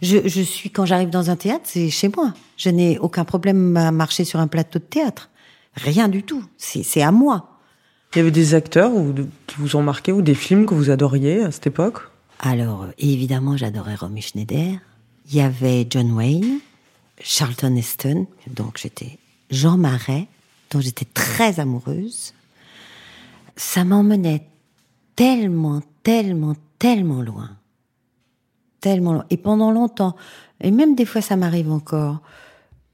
Je, 0.00 0.26
je 0.26 0.40
suis 0.40 0.70
quand 0.70 0.86
j'arrive 0.86 1.10
dans 1.10 1.28
un 1.28 1.36
théâtre, 1.36 1.64
c'est 1.66 1.90
chez 1.90 2.08
moi. 2.08 2.32
Je 2.56 2.70
n'ai 2.70 2.98
aucun 2.98 3.24
problème 3.26 3.76
à 3.76 3.90
marcher 3.92 4.24
sur 4.24 4.40
un 4.40 4.46
plateau 4.46 4.78
de 4.78 4.84
théâtre. 4.84 5.28
Rien 5.74 6.08
du 6.08 6.22
tout. 6.22 6.42
C'est 6.56 7.02
à 7.02 7.10
moi. 7.12 7.58
Il 8.14 8.18
y 8.18 8.20
avait 8.22 8.30
des 8.30 8.54
acteurs 8.54 8.94
ou 8.94 9.12
de- 9.12 9.26
qui 9.46 9.56
vous 9.58 9.76
ont 9.76 9.82
marqué 9.82 10.10
ou 10.10 10.22
des 10.22 10.34
films 10.34 10.64
que 10.64 10.72
vous 10.74 10.88
adoriez 10.90 11.42
à 11.44 11.50
cette 11.52 11.66
époque? 11.66 12.00
Alors, 12.38 12.86
évidemment, 12.98 13.58
j'adorais 13.58 13.94
Romy 13.94 14.22
Schneider. 14.22 14.78
Il 15.28 15.36
y 15.36 15.42
avait 15.42 15.86
John 15.88 16.12
Wayne, 16.12 16.60
Charlton 17.22 17.76
Heston, 17.76 18.26
donc 18.48 18.78
j'étais 18.82 19.18
Jean 19.50 19.76
Marais, 19.76 20.26
dont 20.70 20.80
j'étais 20.80 21.04
très 21.04 21.60
amoureuse. 21.60 22.32
Ça 23.54 23.84
m'emmenait 23.84 24.46
tellement, 25.14 25.82
tellement, 26.02 26.54
tellement 26.80 27.22
loin. 27.22 27.50
Tellement 28.80 29.12
loin. 29.12 29.26
Et 29.30 29.36
pendant 29.36 29.70
longtemps, 29.70 30.16
et 30.60 30.72
même 30.72 30.96
des 30.96 31.04
fois 31.04 31.20
ça 31.20 31.36
m'arrive 31.36 31.70
encore, 31.70 32.20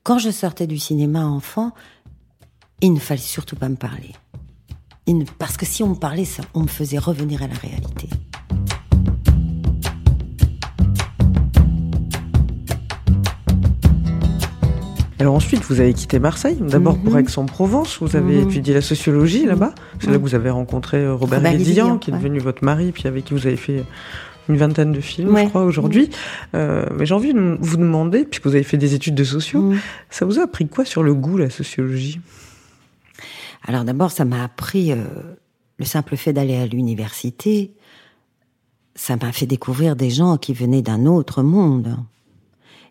quand 0.02 0.18
je 0.18 0.30
sortais 0.30 0.66
du 0.66 0.78
cinéma 0.78 1.24
enfant, 1.24 1.72
il 2.82 2.92
ne 2.92 2.98
fallait 2.98 3.20
surtout 3.20 3.56
pas 3.56 3.70
me 3.70 3.76
parler. 3.76 4.12
Parce 5.38 5.56
que 5.56 5.64
si 5.64 5.82
on 5.82 5.88
me 5.90 5.94
parlait, 5.94 6.24
ça, 6.24 6.42
on 6.52 6.62
me 6.62 6.68
faisait 6.68 6.98
revenir 6.98 7.42
à 7.42 7.46
la 7.46 7.54
réalité. 7.54 8.08
Alors 15.18 15.34
ensuite, 15.34 15.62
vous 15.64 15.80
avez 15.80 15.94
quitté 15.94 16.18
Marseille, 16.18 16.58
d'abord 16.60 16.98
pour 16.98 17.14
Mhm. 17.14 17.20
Aix-en-Provence. 17.20 17.98
Vous 18.02 18.16
avez 18.16 18.36
Mhm. 18.42 18.50
étudié 18.50 18.74
la 18.74 18.82
sociologie 18.82 19.46
là-bas. 19.46 19.74
C'est 19.98 20.08
là 20.08 20.12
Mhm. 20.14 20.18
que 20.18 20.28
vous 20.28 20.34
avez 20.34 20.50
rencontré 20.50 20.98
euh, 20.98 21.14
Robert, 21.14 21.38
Robert 21.38 21.52
qui 22.00 22.10
est 22.10 22.12
ouais. 22.12 22.18
devenu 22.18 22.38
votre 22.38 22.62
mari, 22.64 22.92
puis 22.92 23.06
avec 23.06 23.24
qui 23.24 23.32
vous 23.32 23.46
avez 23.46 23.56
fait 23.56 23.84
une 24.50 24.56
vingtaine 24.58 24.92
de 24.92 25.00
films, 25.00 25.34
Ouais. 25.34 25.44
je 25.44 25.48
crois, 25.48 25.64
aujourd'hui. 25.64 26.10
Euh, 26.54 26.84
mais 26.96 27.06
j'ai 27.06 27.14
envie 27.14 27.32
de 27.32 27.56
vous 27.60 27.76
demander, 27.78 28.24
puisque 28.24 28.44
vous 28.46 28.54
avez 28.54 28.62
fait 28.62 28.76
des 28.76 28.94
études 28.94 29.14
de 29.14 29.24
sociaux, 29.24 29.72
ça 30.10 30.26
vous 30.26 30.38
a 30.38 30.42
appris 30.42 30.68
quoi 30.68 30.84
sur 30.84 31.02
le 31.02 31.14
goût, 31.14 31.38
la 31.38 31.48
sociologie? 31.50 32.20
Alors 33.66 33.84
d'abord, 33.84 34.12
ça 34.12 34.24
m'a 34.26 34.44
appris 34.44 34.92
euh, 34.92 34.96
le 35.78 35.84
simple 35.86 36.16
fait 36.16 36.32
d'aller 36.34 36.56
à 36.56 36.66
l'université. 36.66 37.72
Ça 38.94 39.16
m'a 39.16 39.32
fait 39.32 39.46
découvrir 39.46 39.96
des 39.96 40.10
gens 40.10 40.36
qui 40.36 40.52
venaient 40.52 40.82
d'un 40.82 41.06
autre 41.06 41.42
monde. 41.42 41.96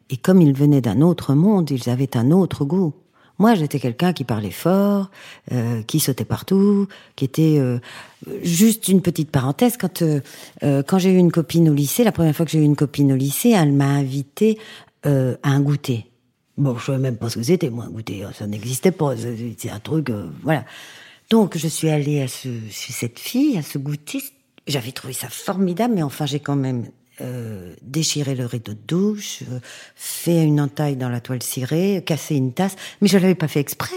Et 0.10 0.18
comme 0.18 0.42
ils 0.42 0.54
venaient 0.54 0.82
d'un 0.82 1.02
autre 1.02 1.34
monde, 1.34 1.72
ils 1.72 1.90
avaient 1.90 2.16
un 2.16 2.32
autre 2.32 2.66
goût. 2.66 2.94
Moi, 3.38 3.54
j'étais 3.56 3.80
quelqu'un 3.80 4.14
qui 4.14 4.24
parlait 4.24 4.52
fort, 4.52 5.10
euh, 5.52 5.82
qui 5.84 6.00
sautait 6.00 6.24
partout, 6.24 6.88
qui 7.18 7.26
était 7.26 7.58
euh, 7.58 7.80
juste 8.44 8.88
une 8.88 9.02
petite 9.02 9.30
parenthèse. 9.30 9.76
Quand 9.78 10.02
euh, 10.04 10.22
euh, 10.64 10.84
quand 10.84 11.00
j'ai 11.00 11.12
eu 11.12 11.18
une 11.18 11.32
copine 11.34 11.70
au 11.70 11.74
lycée, 11.74 12.06
la 12.06 12.14
première 12.14 12.34
fois 12.34 12.46
que 12.46 12.52
j'ai 12.52 12.60
eu 12.60 12.64
une 12.64 12.78
copine 12.78 13.12
au 13.12 13.16
lycée, 13.18 13.50
elle 13.50 13.74
m'a 13.74 13.90
invité 13.90 14.58
euh, 15.06 15.36
à 15.44 15.50
un 15.50 15.60
goûter. 15.60 16.06
Bon, 16.58 16.78
je 16.78 16.86
savais 16.86 16.98
même 16.98 17.18
pas 17.18 17.30
ce 17.30 17.36
que 17.36 17.44
c'était, 17.44 17.70
moi, 17.70 17.84
un 17.84 17.90
goûter. 17.90 18.26
Ça 18.34 18.48
n'existait 18.48 18.92
pas. 18.92 19.16
C'est 19.58 19.70
un 19.70 19.80
truc, 19.80 20.12
euh, 20.12 20.30
voilà. 20.44 20.64
Donc, 21.30 21.58
je 21.58 21.68
suis 21.68 21.90
allée 21.90 22.22
à 22.22 22.30
ce, 22.30 22.48
cette 22.72 23.20
fille, 23.20 23.58
à 23.58 23.64
ce 23.64 23.78
goûter. 23.78 24.24
J'avais 24.66 24.94
trouvé 24.94 25.12
ça 25.12 25.28
formidable, 25.28 25.94
mais 25.96 26.04
enfin, 26.04 26.26
j'ai 26.26 26.40
quand 26.40 26.56
même 26.56 26.86
euh, 27.22 27.74
déchiré 27.82 28.36
le 28.36 28.46
rideau 28.46 28.74
de 28.74 28.80
douche, 28.88 29.44
euh, 29.52 29.60
fait 29.96 30.44
une 30.44 30.60
entaille 30.60 30.96
dans 30.96 31.10
la 31.10 31.22
toile 31.22 31.44
cirée, 31.44 32.04
cassé 32.06 32.36
une 32.36 32.54
tasse. 32.54 32.76
Mais 33.02 33.08
je 33.08 33.18
l'avais 33.18 33.36
pas 33.36 33.48
fait 33.48 33.60
exprès. 33.60 33.96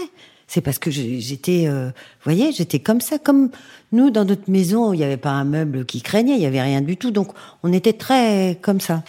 C'est 0.49 0.61
parce 0.61 0.79
que 0.79 0.89
j'étais, 0.89 1.67
euh, 1.67 1.91
voyez, 2.23 2.51
j'étais 2.51 2.79
comme 2.79 3.01
ça, 3.01 3.19
comme 3.19 3.51
nous 3.91 4.09
dans 4.09 4.25
notre 4.25 4.49
maison, 4.49 4.93
il 4.93 4.97
n'y 4.97 5.03
avait 5.03 5.15
pas 5.15 5.29
un 5.29 5.43
meuble 5.43 5.85
qui 5.85 6.01
craignait, 6.01 6.33
il 6.33 6.41
y 6.41 6.45
avait 6.47 6.61
rien 6.61 6.81
du 6.81 6.97
tout, 6.97 7.11
donc 7.11 7.33
on 7.61 7.71
était 7.71 7.93
très 7.93 8.57
comme 8.59 8.81
ça. 8.81 9.03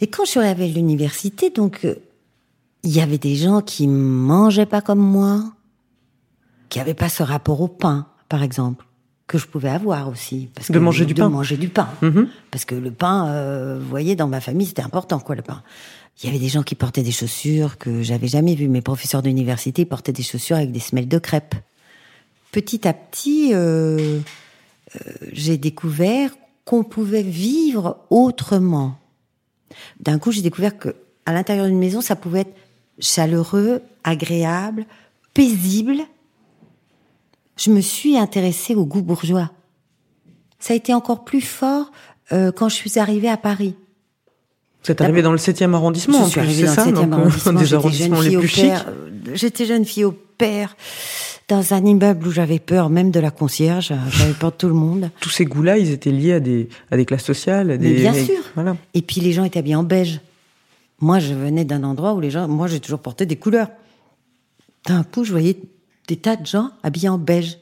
Et 0.00 0.06
quand 0.06 0.24
je 0.24 0.30
suis 0.30 0.40
arrivée 0.40 0.64
à 0.64 0.68
l'université, 0.68 1.50
donc 1.50 1.84
euh, 1.84 1.96
il 2.84 2.90
y 2.90 3.02
avait 3.02 3.18
des 3.18 3.36
gens 3.36 3.60
qui 3.60 3.86
mangeaient 3.86 4.64
pas 4.64 4.80
comme 4.80 4.98
moi, 4.98 5.44
qui 6.70 6.80
avaient 6.80 6.94
pas 6.94 7.10
ce 7.10 7.22
rapport 7.22 7.60
au 7.60 7.68
pain, 7.68 8.06
par 8.30 8.42
exemple, 8.42 8.86
que 9.32 9.38
je 9.38 9.46
pouvais 9.46 9.70
avoir 9.70 10.08
aussi. 10.08 10.48
Parce 10.54 10.68
De 10.70 10.74
que- 10.74 10.78
manger 10.78 11.04
du 11.06 11.14
de 11.14 11.20
pain. 11.22 11.28
manger 11.28 11.56
du 11.56 11.68
pain. 11.68 11.88
Mhm. 12.02 12.28
Parce 12.50 12.64
que 12.64 12.74
le 12.74 12.90
pain, 12.90 13.28
euh, 13.28 13.78
vous 13.80 13.88
voyez, 13.88 14.14
dans 14.14 14.28
ma 14.28 14.40
famille, 14.40 14.66
c'était 14.66 14.82
important, 14.82 15.18
quoi, 15.18 15.34
le 15.34 15.42
pain. 15.42 15.62
Il 16.22 16.26
y 16.26 16.28
avait 16.28 16.38
des 16.38 16.48
gens 16.50 16.62
qui 16.62 16.74
portaient 16.74 17.02
des 17.02 17.10
chaussures 17.12 17.78
que 17.78 18.02
j'avais 18.02 18.28
jamais 18.28 18.54
vues. 18.54 18.68
Mes 18.68 18.82
professeurs 18.82 19.22
d'université 19.22 19.84
portaient 19.86 20.12
des 20.12 20.22
chaussures 20.22 20.56
avec 20.56 20.70
des 20.70 20.78
semelles 20.80 21.08
de 21.08 21.18
crêpes. 21.18 21.54
Petit 22.52 22.86
à 22.86 22.92
petit, 22.92 23.52
euh, 23.54 24.18
euh, 24.94 25.12
j'ai 25.32 25.56
découvert 25.56 26.30
qu'on 26.66 26.84
pouvait 26.84 27.22
vivre 27.22 27.96
autrement. 28.10 28.98
D'un 30.00 30.18
coup, 30.18 30.30
j'ai 30.32 30.42
découvert 30.42 30.78
que 30.78 30.94
à 31.24 31.32
l'intérieur 31.32 31.66
d'une 31.66 31.78
maison, 31.78 32.00
ça 32.02 32.14
pouvait 32.16 32.40
être 32.40 32.54
chaleureux, 32.98 33.80
agréable, 34.04 34.84
paisible. 35.32 36.02
Je 37.56 37.70
me 37.70 37.80
suis 37.80 38.16
intéressée 38.16 38.74
au 38.74 38.84
goût 38.86 39.02
bourgeois. 39.02 39.50
Ça 40.58 40.74
a 40.74 40.76
été 40.76 40.94
encore 40.94 41.24
plus 41.24 41.40
fort 41.40 41.90
euh, 42.32 42.52
quand 42.52 42.68
je 42.68 42.76
suis 42.76 42.98
arrivée 42.98 43.28
à 43.28 43.36
Paris. 43.36 43.74
Vous 44.84 44.90
êtes 44.90 45.00
arrivé 45.00 45.22
dans 45.22 45.32
le 45.32 45.38
7e 45.38 45.74
arrondissement, 45.74 46.24
je 46.24 46.30
suis 46.30 46.40
arrivée 46.40 46.64
dans 46.64 46.74
ça 46.74 46.86
le 46.86 46.92
7e 46.92 46.94
donc, 46.94 47.12
euh, 47.12 47.16
arrondissement. 47.16 47.52
Des 47.52 47.64
J'étais 47.64 47.74
arrondissements 47.74 48.16
jeune 48.16 48.24
les 48.24 48.30
fille 48.30 48.38
plus 48.38 48.46
au 48.46 48.48
chics. 48.48 48.64
père, 48.64 48.86
euh, 48.88 49.10
J'étais 49.34 49.66
jeune 49.66 49.84
fille 49.84 50.04
au 50.04 50.12
père, 50.12 50.76
dans 51.48 51.74
un 51.74 51.84
immeuble 51.84 52.26
où 52.26 52.30
j'avais 52.32 52.58
peur 52.58 52.90
même 52.90 53.10
de 53.10 53.20
la 53.20 53.30
concierge. 53.30 53.92
J'avais 54.10 54.32
peur 54.32 54.50
de 54.50 54.56
tout 54.56 54.68
le 54.68 54.74
monde. 54.74 55.10
Tous 55.20 55.30
ces 55.30 55.44
goûts-là, 55.44 55.78
ils 55.78 55.90
étaient 55.90 56.10
liés 56.10 56.32
à 56.32 56.40
des, 56.40 56.68
à 56.90 56.96
des 56.96 57.04
classes 57.04 57.24
sociales, 57.24 57.70
à 57.70 57.76
des. 57.76 57.90
Mais 57.90 58.00
bien 58.00 58.14
sûr. 58.14 58.42
Voilà. 58.54 58.76
Et 58.94 59.02
puis 59.02 59.20
les 59.20 59.32
gens 59.32 59.44
étaient 59.44 59.60
habillés 59.60 59.76
en 59.76 59.84
beige. 59.84 60.20
Moi, 61.00 61.18
je 61.18 61.34
venais 61.34 61.64
d'un 61.64 61.82
endroit 61.84 62.14
où 62.14 62.20
les 62.20 62.30
gens, 62.30 62.46
moi, 62.48 62.66
j'ai 62.68 62.80
toujours 62.80 63.00
porté 63.00 63.26
des 63.26 63.36
couleurs. 63.36 63.68
D'un 64.86 65.02
coup, 65.04 65.24
je 65.24 65.32
voyais 65.32 65.56
des 66.08 66.16
tas 66.16 66.36
de 66.36 66.46
gens 66.46 66.70
habillés 66.82 67.08
en 67.08 67.18
beige. 67.18 67.58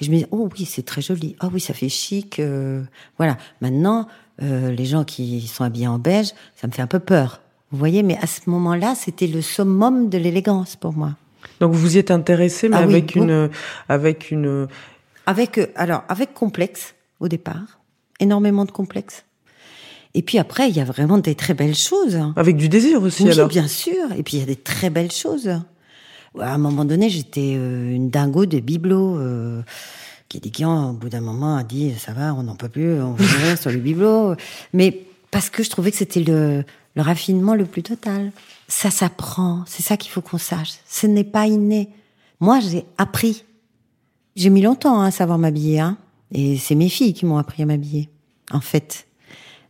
Et 0.00 0.04
je 0.04 0.10
me 0.10 0.16
disais, 0.16 0.28
oh 0.32 0.48
oui, 0.58 0.64
c'est 0.64 0.84
très 0.84 1.02
joli. 1.02 1.36
Oh 1.42 1.46
oui, 1.52 1.60
ça 1.60 1.72
fait 1.74 1.88
chic. 1.88 2.38
euh, 2.40 2.82
voilà. 3.18 3.36
Maintenant, 3.60 4.08
euh, 4.42 4.70
les 4.72 4.84
gens 4.86 5.04
qui 5.04 5.46
sont 5.46 5.62
habillés 5.64 5.86
en 5.86 5.98
beige, 5.98 6.32
ça 6.56 6.66
me 6.66 6.72
fait 6.72 6.82
un 6.82 6.86
peu 6.88 6.98
peur. 6.98 7.40
Vous 7.70 7.78
voyez, 7.78 8.02
mais 8.02 8.16
à 8.20 8.26
ce 8.26 8.40
moment-là, 8.50 8.94
c'était 8.96 9.26
le 9.26 9.40
summum 9.42 10.08
de 10.08 10.18
l'élégance 10.18 10.76
pour 10.76 10.92
moi. 10.94 11.14
Donc 11.60 11.72
vous 11.72 11.78
vous 11.80 11.94
y 11.96 11.98
êtes 11.98 12.10
intéressé, 12.10 12.68
mais 12.68 12.76
Ah 12.76 12.80
avec 12.80 13.14
une, 13.14 13.50
avec 13.88 14.30
une. 14.30 14.66
Avec, 15.26 15.58
euh, 15.58 15.66
alors, 15.76 16.02
avec 16.08 16.34
complexe 16.34 16.94
au 17.20 17.28
départ, 17.28 17.80
énormément 18.20 18.64
de 18.64 18.70
complexe. 18.72 19.24
Et 20.14 20.22
puis 20.22 20.38
après, 20.38 20.68
il 20.68 20.76
y 20.76 20.80
a 20.80 20.84
vraiment 20.84 21.18
des 21.18 21.34
très 21.34 21.54
belles 21.54 21.74
choses. 21.74 22.20
Avec 22.36 22.56
du 22.56 22.68
désir 22.68 23.02
aussi, 23.02 23.24
Oui, 23.24 23.32
alors. 23.32 23.48
bien 23.48 23.66
sûr. 23.68 24.12
Et 24.16 24.22
puis 24.22 24.36
il 24.36 24.40
y 24.40 24.42
a 24.42 24.46
des 24.46 24.56
très 24.56 24.90
belles 24.90 25.10
choses. 25.12 25.50
À 26.40 26.54
un 26.54 26.58
moment 26.58 26.84
donné, 26.84 27.08
j'étais 27.08 27.54
euh, 27.56 27.94
une 27.94 28.10
dingo 28.10 28.46
de 28.46 28.60
bibelots. 28.60 29.18
Euh, 29.18 29.62
qui 30.28 30.40
qui, 30.40 30.64
au 30.64 30.92
bout 30.92 31.08
d'un 31.08 31.20
moment, 31.20 31.56
a 31.56 31.62
dit 31.62 31.92
ça 31.96 32.12
va, 32.12 32.34
on 32.34 32.42
n'en 32.42 32.56
peut 32.56 32.68
plus, 32.68 33.00
on 33.00 33.14
rien 33.14 33.56
sur 33.56 33.70
les 33.70 33.76
bibelots. 33.76 34.34
Mais 34.72 35.06
parce 35.30 35.48
que 35.50 35.62
je 35.62 35.70
trouvais 35.70 35.90
que 35.90 35.96
c'était 35.96 36.24
le, 36.24 36.64
le 36.96 37.02
raffinement 37.02 37.54
le 37.54 37.66
plus 37.66 37.82
total. 37.82 38.32
Ça 38.68 38.90
s'apprend. 38.90 39.62
C'est 39.66 39.82
ça 39.82 39.96
qu'il 39.96 40.10
faut 40.10 40.22
qu'on 40.22 40.38
sache. 40.38 40.74
Ce 40.88 41.06
n'est 41.06 41.24
pas 41.24 41.46
inné. 41.46 41.88
Moi, 42.40 42.60
j'ai 42.60 42.84
appris. 42.98 43.44
J'ai 44.36 44.50
mis 44.50 44.62
longtemps 44.62 45.00
hein, 45.00 45.06
à 45.06 45.10
savoir 45.10 45.38
m'habiller. 45.38 45.80
Hein. 45.80 45.98
Et 46.32 46.56
c'est 46.56 46.74
mes 46.74 46.88
filles 46.88 47.14
qui 47.14 47.26
m'ont 47.26 47.38
appris 47.38 47.62
à 47.62 47.66
m'habiller. 47.66 48.08
En 48.50 48.60
fait, 48.60 49.06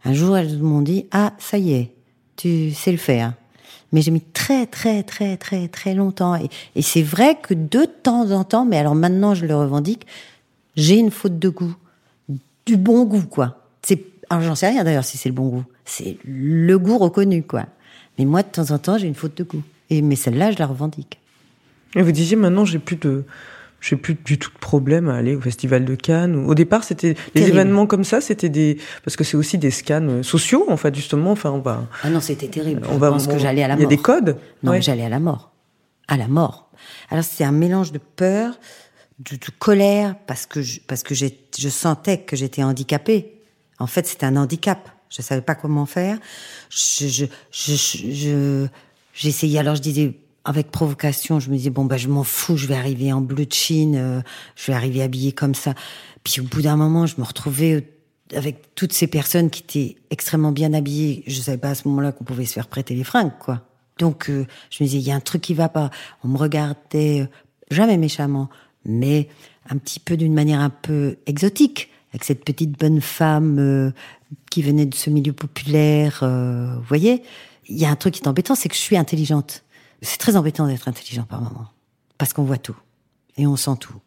un 0.04 0.14
jour, 0.14 0.36
elles 0.36 0.58
m'ont 0.58 0.82
dit 0.82 1.06
ah 1.12 1.34
ça 1.38 1.58
y 1.58 1.74
est, 1.74 1.94
tu 2.36 2.72
sais 2.72 2.92
le 2.92 2.98
faire. 2.98 3.34
Mais 3.94 4.02
j'ai 4.02 4.10
mis 4.10 4.20
très 4.20 4.66
très 4.66 5.02
très 5.02 5.38
très 5.38 5.68
très 5.68 5.94
longtemps. 5.94 6.34
Et, 6.74 6.82
c'est 6.82 7.02
vrai 7.02 7.38
que 7.40 7.54
de 7.54 7.84
temps 7.84 8.30
en 8.32 8.44
temps, 8.44 8.66
mais 8.66 8.76
alors 8.76 8.94
maintenant 8.94 9.34
je 9.34 9.46
le 9.46 9.56
revendique, 9.56 10.06
j'ai 10.76 10.98
une 10.98 11.10
faute 11.10 11.38
de 11.38 11.48
goût, 11.48 11.74
du 12.66 12.76
bon 12.76 13.04
goût 13.04 13.24
quoi. 13.24 13.62
C'est 13.82 14.04
alors 14.28 14.42
j'en 14.42 14.54
sais 14.54 14.68
rien 14.68 14.84
d'ailleurs 14.84 15.04
si 15.04 15.16
c'est 15.16 15.30
le 15.30 15.34
bon 15.34 15.48
goût. 15.48 15.64
C'est 15.86 16.18
le 16.24 16.76
goût 16.78 16.98
reconnu 16.98 17.42
quoi. 17.42 17.64
Mais 18.18 18.26
moi 18.26 18.42
de 18.42 18.48
temps 18.48 18.70
en 18.70 18.78
temps 18.78 18.98
j'ai 18.98 19.06
une 19.06 19.14
faute 19.14 19.36
de 19.38 19.44
goût. 19.44 19.62
Et 19.88 20.02
mais 20.02 20.16
celle-là 20.16 20.50
je 20.50 20.58
la 20.58 20.66
revendique. 20.66 21.18
Et 21.96 22.02
vous 22.02 22.12
disiez 22.12 22.36
maintenant, 22.36 22.64
j'ai 22.64 22.78
plus 22.78 22.96
de. 22.96 23.24
J'ai 23.86 23.96
plus 23.96 24.14
du 24.14 24.38
tout 24.38 24.50
de 24.50 24.58
problème 24.58 25.10
à 25.10 25.16
aller 25.16 25.36
au 25.36 25.40
festival 25.42 25.84
de 25.84 25.94
Cannes. 25.94 26.36
Au 26.46 26.54
départ, 26.54 26.84
c'était 26.84 27.16
les 27.34 27.48
événements 27.48 27.86
comme 27.86 28.02
ça, 28.04 28.22
c'était 28.22 28.48
des 28.48 28.78
parce 29.04 29.14
que 29.16 29.24
c'est 29.24 29.36
aussi 29.36 29.58
des 29.58 29.70
scans 29.70 30.00
euh, 30.08 30.22
sociaux 30.22 30.64
en 30.70 30.78
fait 30.78 30.94
justement. 30.94 31.32
Enfin, 31.32 31.50
on 31.50 31.58
va, 31.60 31.86
Ah 32.02 32.08
non 32.08 32.20
c'était 32.20 32.48
terrible. 32.48 32.80
on 32.88 32.94
je 32.94 32.98
va. 32.98 33.10
pense 33.10 33.26
que 33.26 33.38
j'allais 33.38 33.62
à 33.62 33.68
la 33.68 33.74
Il 33.74 33.80
y 33.80 33.82
a 33.82 33.84
mort. 33.84 33.90
des 33.90 33.98
codes. 33.98 34.36
Non, 34.62 34.70
Ouais. 34.72 34.80
j'allais 34.80 35.04
à 35.04 35.10
la 35.10 35.20
mort. 35.20 35.52
À 36.08 36.16
la 36.16 36.28
mort. 36.28 36.70
Alors 37.10 37.24
c'est 37.24 37.44
un 37.44 37.52
mélange 37.52 37.92
de 37.92 37.98
peur, 37.98 38.54
de, 39.18 39.36
de 39.36 39.46
colère, 39.58 40.14
parce 40.26 40.46
que 40.46 40.62
je, 40.62 40.80
parce 40.86 41.02
que 41.02 41.14
je 41.14 41.68
sentais 41.68 42.18
que 42.22 42.36
j'étais 42.36 42.62
handicapée. 42.62 43.32
En 43.78 43.86
fait, 43.86 44.06
c'était 44.06 44.24
un 44.26 44.36
handicap. 44.36 44.88
Je 45.10 45.20
savais 45.20 45.42
pas 45.42 45.54
comment 45.54 45.84
faire. 45.86 46.18
Je, 46.70 47.06
je, 47.06 47.24
je, 47.52 47.74
je- 47.74 48.10
je- 48.12 48.66
j'essayais. 49.12 49.58
Alors 49.58 49.74
je 49.76 49.82
disais 49.82 50.14
avec 50.44 50.70
provocation, 50.70 51.40
je 51.40 51.50
me 51.50 51.56
disais 51.56 51.70
bon 51.70 51.84
bah 51.84 51.96
je 51.96 52.08
m'en 52.08 52.24
fous, 52.24 52.56
je 52.56 52.66
vais 52.66 52.74
arriver 52.74 53.12
en 53.12 53.20
bleu 53.20 53.46
de 53.46 53.52
Chine, 53.52 53.96
euh, 53.96 54.20
je 54.56 54.66
vais 54.66 54.74
arriver 54.74 55.02
habillée 55.02 55.32
comme 55.32 55.54
ça. 55.54 55.74
Puis 56.22 56.40
au 56.40 56.44
bout 56.44 56.62
d'un 56.62 56.76
moment, 56.76 57.06
je 57.06 57.14
me 57.18 57.24
retrouvais 57.24 57.74
euh, 57.74 57.80
avec 58.36 58.74
toutes 58.74 58.92
ces 58.92 59.06
personnes 59.06 59.50
qui 59.50 59.62
étaient 59.62 59.96
extrêmement 60.10 60.52
bien 60.52 60.72
habillées. 60.72 61.22
Je 61.26 61.40
savais 61.40 61.58
pas 61.58 61.70
à 61.70 61.74
ce 61.74 61.88
moment-là 61.88 62.12
qu'on 62.12 62.24
pouvait 62.24 62.44
se 62.46 62.54
faire 62.54 62.68
prêter 62.68 62.94
les 62.94 63.04
fringues, 63.04 63.32
quoi. 63.38 63.62
Donc 63.98 64.28
euh, 64.28 64.46
je 64.70 64.82
me 64.82 64.88
disais 64.88 64.98
il 64.98 65.06
y 65.06 65.12
a 65.12 65.14
un 65.14 65.20
truc 65.20 65.42
qui 65.42 65.54
va 65.54 65.68
pas. 65.68 65.90
On 66.22 66.28
me 66.28 66.36
regardait 66.36 67.22
euh, 67.22 67.26
jamais 67.70 67.96
méchamment, 67.96 68.48
mais 68.84 69.28
un 69.68 69.76
petit 69.76 70.00
peu 70.00 70.16
d'une 70.16 70.34
manière 70.34 70.60
un 70.60 70.70
peu 70.70 71.16
exotique, 71.26 71.90
avec 72.12 72.24
cette 72.24 72.44
petite 72.44 72.78
bonne 72.78 73.00
femme 73.00 73.58
euh, 73.58 73.90
qui 74.50 74.62
venait 74.62 74.86
de 74.86 74.94
ce 74.94 75.10
milieu 75.10 75.32
populaire. 75.32 76.18
vous 76.22 76.82
voyez, 76.86 77.22
il 77.68 77.78
y 77.78 77.84
a 77.84 77.90
un 77.90 77.96
truc 77.96 78.14
qui 78.14 78.22
est 78.22 78.28
embêtant, 78.28 78.54
c'est 78.54 78.68
que 78.68 78.74
je 78.74 78.80
suis 78.80 78.96
intelligente. 78.96 79.63
C'est 80.04 80.18
très 80.18 80.36
embêtant 80.36 80.66
d'être 80.66 80.86
intelligent 80.88 81.24
par 81.24 81.40
moment, 81.40 81.68
parce 82.18 82.32
qu'on 82.32 82.44
voit 82.44 82.58
tout 82.58 82.76
et 83.36 83.46
on 83.46 83.56
sent 83.56 83.76
tout 83.80 84.00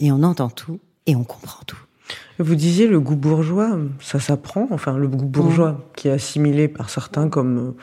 et 0.00 0.10
on 0.12 0.22
entend 0.22 0.48
tout 0.48 0.80
et 1.06 1.14
on 1.16 1.24
comprend 1.24 1.62
tout. 1.66 1.78
Vous 2.38 2.54
disiez 2.54 2.86
le 2.86 3.00
goût 3.00 3.16
bourgeois, 3.16 3.76
ça 4.00 4.20
s'apprend. 4.20 4.66
Enfin, 4.70 4.96
le 4.96 5.08
goût 5.08 5.24
bourgeois 5.26 5.72
Mm. 5.72 5.78
qui 5.96 6.08
est 6.08 6.12
assimilé 6.12 6.68
par 6.68 6.90
certains 6.90 7.28
comme, 7.28 7.58
euh, 7.58 7.76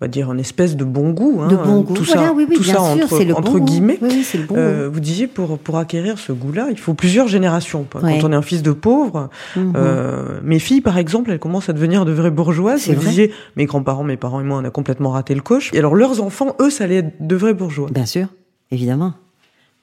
on 0.00 0.04
va 0.04 0.08
dire, 0.08 0.30
une 0.32 0.38
espèce 0.38 0.76
de 0.76 0.84
bon 0.84 1.10
goût. 1.10 1.40
hein, 1.42 1.48
de 1.48 1.56
bon 1.56 1.80
goût, 1.80 1.94
Tout 1.94 2.04
voilà, 2.04 2.28
ça, 2.28 2.32
oui, 2.32 2.46
oui, 2.48 2.54
tout 2.56 2.62
bien 2.62 2.74
ça 2.74 2.94
sûr, 2.94 3.04
entre, 3.04 3.16
c'est 3.18 3.24
le 3.24 3.34
entre 3.34 3.50
bon 3.52 3.58
goût. 3.58 3.64
guillemets. 3.64 3.98
Oui, 4.00 4.24
le 4.34 4.44
bon 4.46 4.54
Euh, 4.56 4.88
vous 4.92 5.00
disiez 5.00 5.26
pour 5.26 5.58
pour 5.58 5.76
acquérir 5.78 6.18
ce 6.18 6.30
goût-là, 6.32 6.68
il 6.70 6.78
faut 6.78 6.94
plusieurs 6.94 7.26
générations. 7.26 7.84
Quand 7.90 8.00
on 8.02 8.32
est 8.32 8.34
un 8.36 8.42
fils 8.42 8.62
de 8.62 8.72
pauvre. 8.72 9.28
Mhm. 9.56 9.72
euh, 9.76 10.38
mes 10.44 10.58
filles 10.60 10.80
par 10.82 10.98
exemple, 10.98 11.30
elles 11.32 11.40
commencent 11.40 11.68
à 11.68 11.72
devenir 11.72 12.04
de 12.04 12.12
vraies 12.12 12.30
bourgeoises. 12.30 12.86
Vous 12.88 12.94
vrai. 12.94 13.08
disiez, 13.08 13.32
mes 13.56 13.66
grands-parents, 13.66 14.04
mes 14.04 14.16
parents 14.16 14.40
et 14.40 14.44
moi, 14.44 14.58
on 14.62 14.64
a 14.64 14.70
complètement 14.70 15.10
raté 15.10 15.34
le 15.34 15.40
coche. 15.40 15.72
Et 15.74 15.78
alors 15.78 15.96
leurs 15.96 16.22
enfants, 16.22 16.54
eux, 16.60 16.70
ça 16.70 16.84
allait 16.84 16.96
être 16.98 17.14
de 17.26 17.34
vrais 17.36 17.54
bourgeois. 17.54 17.88
Bien 17.90 18.06
sûr, 18.06 18.28
évidemment. 18.70 19.14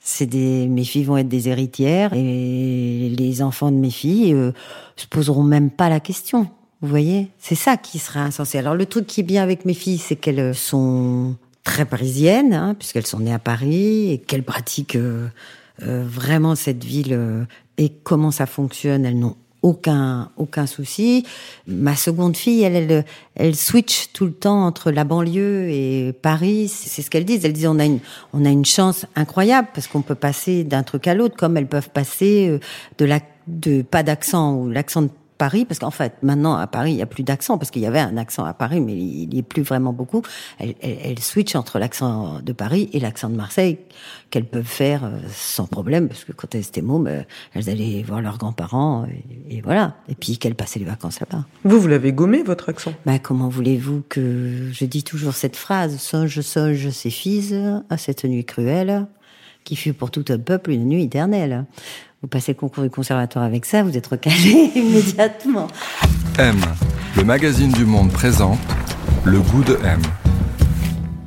C'est 0.08 0.28
des, 0.28 0.67
mes 0.67 0.84
filles 0.84 1.04
vont 1.04 1.17
être 1.17 1.28
des 1.28 1.49
héritières 1.49 2.13
et 2.13 3.12
les 3.17 3.41
enfants 3.41 3.71
de 3.71 3.78
mes 3.78 3.89
filles 3.89 4.34
euh, 4.34 4.51
se 4.97 5.08
poseront 5.08 5.41
même 5.41 5.71
pas 5.71 5.89
la 5.89 5.99
question. 5.99 6.47
Vous 6.86 6.91
voyez, 6.91 7.30
c'est 7.39 7.56
ça 7.56 7.78
qui 7.78 7.98
sera 7.98 8.19
insensé. 8.19 8.60
Alors 8.60 8.76
le 8.76 8.86
truc 8.86 9.08
qui 9.08 9.21
est 9.21 9.24
bien 9.24 9.41
avec 9.41 9.65
mes 9.65 9.74
filles, 9.74 9.98
c'est 9.98 10.15
qu'elles 10.15 10.54
sont 10.54 11.36
très 11.63 11.84
parisiennes, 11.84 12.54
hein, 12.54 12.76
puisqu'elles 12.78 13.08
sont 13.08 13.21
nées 13.21 13.34
à 13.34 13.39
Paris 13.39 14.12
et 14.12 14.19
qu'elles 14.19 14.43
pratiquent 14.43 14.95
euh, 14.95 15.28
euh, 15.82 16.06
vraiment 16.08 16.54
cette 16.54 16.84
ville 16.84 17.13
euh, 17.13 17.43
et 17.80 17.89
comment 17.89 18.30
ça 18.30 18.45
fonctionne. 18.45 19.04
Elles 19.04 19.17
n'ont 19.17 19.36
aucun 19.63 20.30
aucun 20.38 20.67
souci. 20.67 21.26
Ma 21.65 21.95
seconde 21.95 22.38
fille, 22.38 22.62
elle, 22.62 23.04
elle, 23.34 23.56
switch 23.56 24.12
tout 24.13 24.26
le 24.26 24.34
temps 24.34 24.63
entre 24.63 24.91
la 24.91 25.06
banlieue 25.06 25.67
et 25.71 26.13
Paris. 26.13 26.67
C'est 26.67 27.02
ce 27.02 27.10
qu'elles 27.10 27.26
disent. 27.26 27.45
Elles 27.45 27.54
disent 27.54 27.65
on 27.65 27.80
a 27.80 27.86
une 27.86 28.00
on 28.32 28.45
a 28.45 28.50
une 28.50 28.63
chance 28.65 29.08
incroyable 29.15 29.69
parce 29.74 29.88
qu'on 29.88 30.04
peut 30.04 30.13
passer 30.13 30.63
d'un 30.63 30.84
truc 30.84 31.08
à 31.08 31.15
l'autre, 31.15 31.36
comme 31.36 31.58
elles 31.58 31.65
peuvent 31.65 31.89
passer 31.89 32.48
euh, 32.48 32.60
de 33.00 33.06
la 33.06 33.21
de 33.48 33.82
pas 33.82 34.04
d'accent 34.04 34.54
ou 34.54 34.69
l'accent 34.69 35.02
de 35.02 35.10
Paris, 35.38 35.65
parce 35.65 35.80
qu'en 35.80 35.91
fait, 35.91 36.13
maintenant, 36.21 36.56
à 36.56 36.67
Paris, 36.67 36.91
il 36.91 36.95
n'y 36.95 37.02
a 37.02 37.06
plus 37.06 37.24
d'accent, 37.24 37.58
parce 37.58 37.71
qu'il 37.71 37.82
y 37.82 37.86
avait 37.86 38.00
un 38.00 38.17
accent 38.17 38.45
à 38.45 38.54
Paris, 38.54 38.80
mais 38.80 38.93
il 38.93 39.30
n'y 39.30 39.39
est 39.39 39.43
plus 39.43 39.63
vraiment 39.63 39.93
beaucoup. 39.93 40.21
Elles, 40.60 40.76
elles, 40.82 40.98
elles 41.04 41.19
switchent 41.19 41.56
entre 41.56 41.80
l'accent 41.80 42.39
de 42.41 42.54
Paris 42.54 42.89
et 42.93 43.00
l'accent 43.00 43.30
de 43.30 43.36
Marseille, 43.36 43.78
qu'elles 44.30 44.45
peuvent 44.45 44.63
faire 44.63 45.04
euh, 45.04 45.19
sans 45.32 45.67
problème, 45.67 46.08
parce 46.08 46.24
que 46.24 46.32
quand 46.32 46.56
elles 46.56 46.62
étaient 46.62 46.82
mômes, 46.82 47.08
euh, 47.08 47.24
elles 47.54 47.69
allaient 47.69 48.04
voir 48.04 48.21
leurs 48.21 48.38
grands-parents, 48.38 49.06
et, 49.06 49.58
et 49.58 49.62
voilà. 49.62 49.95
Et 50.10 50.15
puis 50.15 50.38
qu'elles 50.38 50.56
passaient 50.56 50.80
les 50.80 50.86
vacances 50.86 51.19
là-bas. 51.19 51.45
Vous, 51.63 51.80
vous 51.80 51.88
l'avez 51.88 52.13
gommé 52.13 52.43
votre 52.43 52.69
accent? 52.69 52.93
Ben, 53.06 53.19
comment 53.19 53.50
voulez-vous 53.50 54.04
que 54.08 54.69
je 54.71 54.86
dis 54.86 55.04
toujours 55.04 55.34
cette 55.34 55.56
phrase? 55.56 55.98
Songe, 55.98 56.41
songe, 56.41 56.89
ces 56.89 57.10
fils, 57.10 57.54
à 57.89 57.98
cette 57.98 58.24
nuit 58.26 58.45
cruelle, 58.45 59.08
qui 59.65 59.75
fut 59.75 59.91
pour 59.91 60.12
tout 60.12 60.23
un 60.30 60.38
peuple 60.38 60.71
une 60.71 60.88
nuit 60.88 61.04
éternelle. 61.04 61.65
Vous 62.21 62.30
passez 62.30 62.54
le 62.54 62.58
concours 62.58 62.84
du 62.84 62.89
conservatoire 62.89 63.43
avec 63.43 63.65
ça, 63.65 63.84
vous 63.84 63.97
êtes 63.97 64.08
recalé 64.08 64.71
immédiatement. 64.75 65.67
M, 66.39 66.56
le 67.17 67.23
magazine 67.23 67.71
du 67.71 67.86
monde 67.86 68.12
présente 68.12 68.60
Le 69.25 69.41
goût 69.41 69.63
de 69.63 69.78
M. 69.84 70.01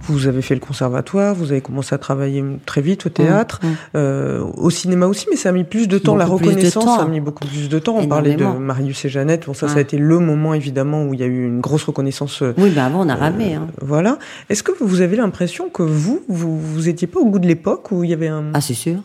Vous 0.08 0.26
avez 0.26 0.42
fait 0.42 0.54
le 0.54 0.60
conservatoire, 0.60 1.34
vous 1.34 1.52
avez 1.52 1.60
commencé 1.60 1.94
à 1.94 1.98
travailler 1.98 2.42
très 2.66 2.80
vite 2.80 3.06
au 3.06 3.08
théâtre, 3.10 3.60
Mmh, 3.62 3.66
mmh. 3.68 3.76
euh, 3.96 4.42
au 4.56 4.70
cinéma 4.70 5.06
aussi, 5.06 5.26
mais 5.30 5.36
ça 5.36 5.50
a 5.50 5.52
mis 5.52 5.64
plus 5.64 5.86
de 5.88 5.98
temps. 5.98 6.16
la 6.16 6.24
Beaucoup 6.26 6.44
reconnaissance 6.46 6.84
temps. 6.84 7.00
a 7.00 7.06
mis 7.06 7.20
beaucoup 7.20 7.46
plus 7.46 7.68
de 7.68 7.78
temps. 7.78 7.96
On 7.98 8.06
parlait 8.08 8.34
de. 8.36 8.44
Marius 8.44 9.04
et 9.04 9.08
Jeannette. 9.08 9.46
Bon, 9.46 9.54
ça, 9.54 9.68
ça 9.68 9.76
a 9.76 9.80
été 9.80 9.98
le 9.98 10.18
moment 10.18 10.54
évidemment 10.54 11.04
où 11.04 11.14
il 11.14 11.20
y 11.20 11.22
a 11.22 11.26
eu 11.26 11.44
une 11.46 11.60
grosse 11.60 11.84
reconnaissance. 11.84 12.42
euh, 12.42 12.54
Oui, 12.58 12.70
ben 12.70 12.84
avant, 12.86 13.04
on 13.04 13.08
a 13.08 13.14
ramé. 13.14 13.54
Hein. 13.54 13.68
Voilà. 13.82 14.18
Est-ce 14.48 14.62
que 14.62 14.72
vous 14.80 15.00
avez 15.00 15.16
l'impression 15.16 15.68
que 15.68 15.82
vous, 15.82 16.22
vous, 16.28 16.58
vous 16.58 16.88
étiez 16.88 17.06
pas 17.06 17.20
au 17.20 17.26
goût 17.26 17.38
de 17.38 17.46
l'époque 17.46 17.90
où 17.92 18.04
il 18.04 18.10
y 18.10 18.14
avait 18.14 18.28
un. 18.28 18.44
Ah, 18.54 18.60
c'est 18.60 18.74
sûr. 18.74 18.96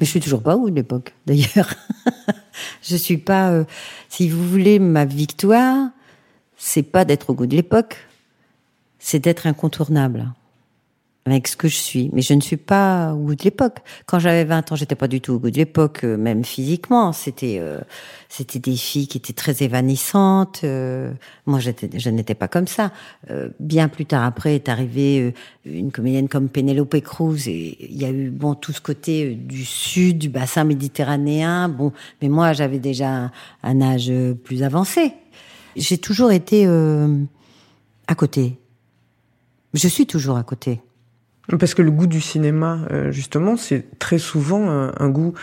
Mais 0.00 0.06
je 0.06 0.10
suis 0.10 0.20
toujours 0.20 0.42
pas 0.42 0.56
où 0.56 0.68
de 0.70 0.74
l'époque, 0.74 1.14
d'ailleurs. 1.26 1.72
je 2.82 2.96
suis 2.96 3.18
pas. 3.18 3.50
euh, 3.50 3.64
si 4.08 4.28
vous 4.28 4.44
voulez, 4.48 4.78
ma 4.78 5.04
victoire, 5.04 5.88
c'est 6.56 6.82
pas 6.82 7.04
d'être 7.04 7.30
au 7.30 7.34
goût 7.34 7.46
de 7.46 7.54
l'époque, 7.56 7.96
c'est 9.04 9.18
d'être 9.18 9.46
incontournable. 9.46 10.32
avec 11.26 11.48
ce 11.48 11.56
que 11.56 11.68
je 11.68 11.76
suis. 11.76 12.10
Mais 12.12 12.20
je 12.20 12.34
ne 12.34 12.42
suis 12.42 12.58
pas 12.58 13.14
au 13.14 13.18
goût 13.18 13.34
de 13.34 13.44
l'époque. 13.44 13.78
Quand 14.04 14.18
j'avais 14.18 14.44
20 14.44 14.72
ans, 14.72 14.76
j'étais 14.76 14.94
pas 14.94 15.08
du 15.08 15.22
tout 15.22 15.32
au 15.32 15.38
goût 15.38 15.50
de 15.50 15.56
l'époque, 15.56 16.04
euh, 16.04 16.18
même 16.18 16.44
physiquement. 16.44 17.14
C'était 17.14 17.56
euh, 17.60 17.80
c'était 18.28 18.58
des 18.58 18.76
filles 18.76 19.06
qui 19.08 19.16
étaient 19.16 19.32
très 19.32 19.62
évanescentes. 19.62 20.60
Euh, 20.64 21.12
moi, 21.46 21.60
je 21.60 22.10
n'étais 22.10 22.34
pas 22.34 22.46
comme 22.46 22.66
ça. 22.66 22.92
Euh, 23.30 23.48
bien 23.58 23.88
plus 23.88 24.04
tard 24.04 24.22
après 24.22 24.54
est 24.54 24.68
arrivée 24.68 25.20
euh, 25.20 25.32
une 25.64 25.92
comédienne 25.92 26.28
comme 26.28 26.50
Penelope 26.50 27.00
Cruz 27.00 27.48
et 27.48 27.78
il 27.90 27.96
y 27.96 28.04
a 28.04 28.10
eu 28.10 28.28
bon 28.28 28.54
tout 28.54 28.72
ce 28.72 28.82
côté 28.82 29.30
euh, 29.30 29.34
du 29.34 29.64
sud, 29.64 30.18
du 30.18 30.28
bassin 30.28 30.64
méditerranéen. 30.64 31.70
Bon, 31.70 31.92
mais 32.20 32.28
moi, 32.28 32.52
j'avais 32.52 32.80
déjà 32.80 33.08
un, 33.08 33.30
un 33.62 33.80
âge 33.80 34.12
plus 34.44 34.62
avancé. 34.62 35.14
J'ai 35.74 35.96
toujours 35.96 36.32
été 36.32 36.66
à 36.66 38.14
côté. 38.14 38.58
Je 39.74 39.88
suis 39.88 40.06
toujours 40.06 40.36
à 40.36 40.42
côté. 40.42 40.80
Parce 41.58 41.74
que 41.74 41.82
le 41.82 41.90
goût 41.90 42.06
du 42.06 42.20
cinéma, 42.22 42.78
euh, 42.90 43.10
justement, 43.12 43.56
c'est 43.58 43.98
très 43.98 44.18
souvent 44.18 44.70
un, 44.70 44.92
un 44.98 45.08
goût 45.10 45.34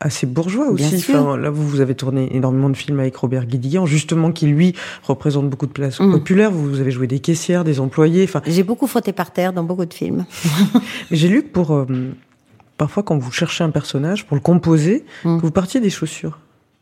assez 0.00 0.26
bourgeois 0.26 0.68
aussi. 0.68 0.96
Enfin, 0.96 1.36
là, 1.36 1.48
vous, 1.50 1.66
vous 1.66 1.80
avez 1.80 1.94
tourné 1.94 2.34
énormément 2.36 2.68
de 2.68 2.76
films 2.76 2.98
avec 2.98 3.14
Robert 3.16 3.46
Guédiguian, 3.46 3.86
justement, 3.86 4.32
qui 4.32 4.46
lui 4.48 4.74
représente 5.04 5.48
beaucoup 5.48 5.66
de 5.66 5.72
places 5.72 6.00
Mm. 6.00 6.10
populaires. 6.12 6.50
Vous 6.50 6.80
avez 6.80 6.90
joué 6.90 7.06
des 7.06 7.20
caissières, 7.20 7.62
des 7.62 7.78
employés. 7.78 8.24
Enfin, 8.24 8.42
J'ai 8.46 8.64
beaucoup 8.64 8.86
frotté 8.88 9.12
par 9.12 9.30
terre 9.32 9.52
dans 9.52 9.62
beaucoup 9.62 9.86
de 9.86 9.94
films. 9.94 10.26
j'ai 11.12 11.28
lu 11.28 11.42
que 11.44 11.48
pour 11.48 11.72
euh, 11.72 11.86
parfois 12.76 13.02
quand 13.04 13.16
vous 13.16 13.30
cherchez 13.32 13.62
un 13.64 13.70
personnage 13.70 14.26
pour 14.26 14.34
le 14.36 14.42
composer, 14.42 15.04
Mm. 15.24 15.36
que 15.38 15.42
vous 15.42 15.52
partiez 15.52 15.80
des 15.80 15.90
chaussures. 15.90 16.38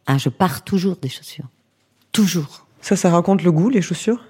Ah, 0.06 0.16
je 0.18 0.30
pars 0.30 0.64
toujours 0.64 0.96
des 0.96 1.08
chaussures. 1.10 1.48
Toujours. 2.10 2.66
Ça, 2.80 2.96
ça 2.96 3.10
raconte 3.10 3.42
le 3.44 3.52
goût, 3.52 3.68
les 3.68 3.82
chaussures? 3.82 4.24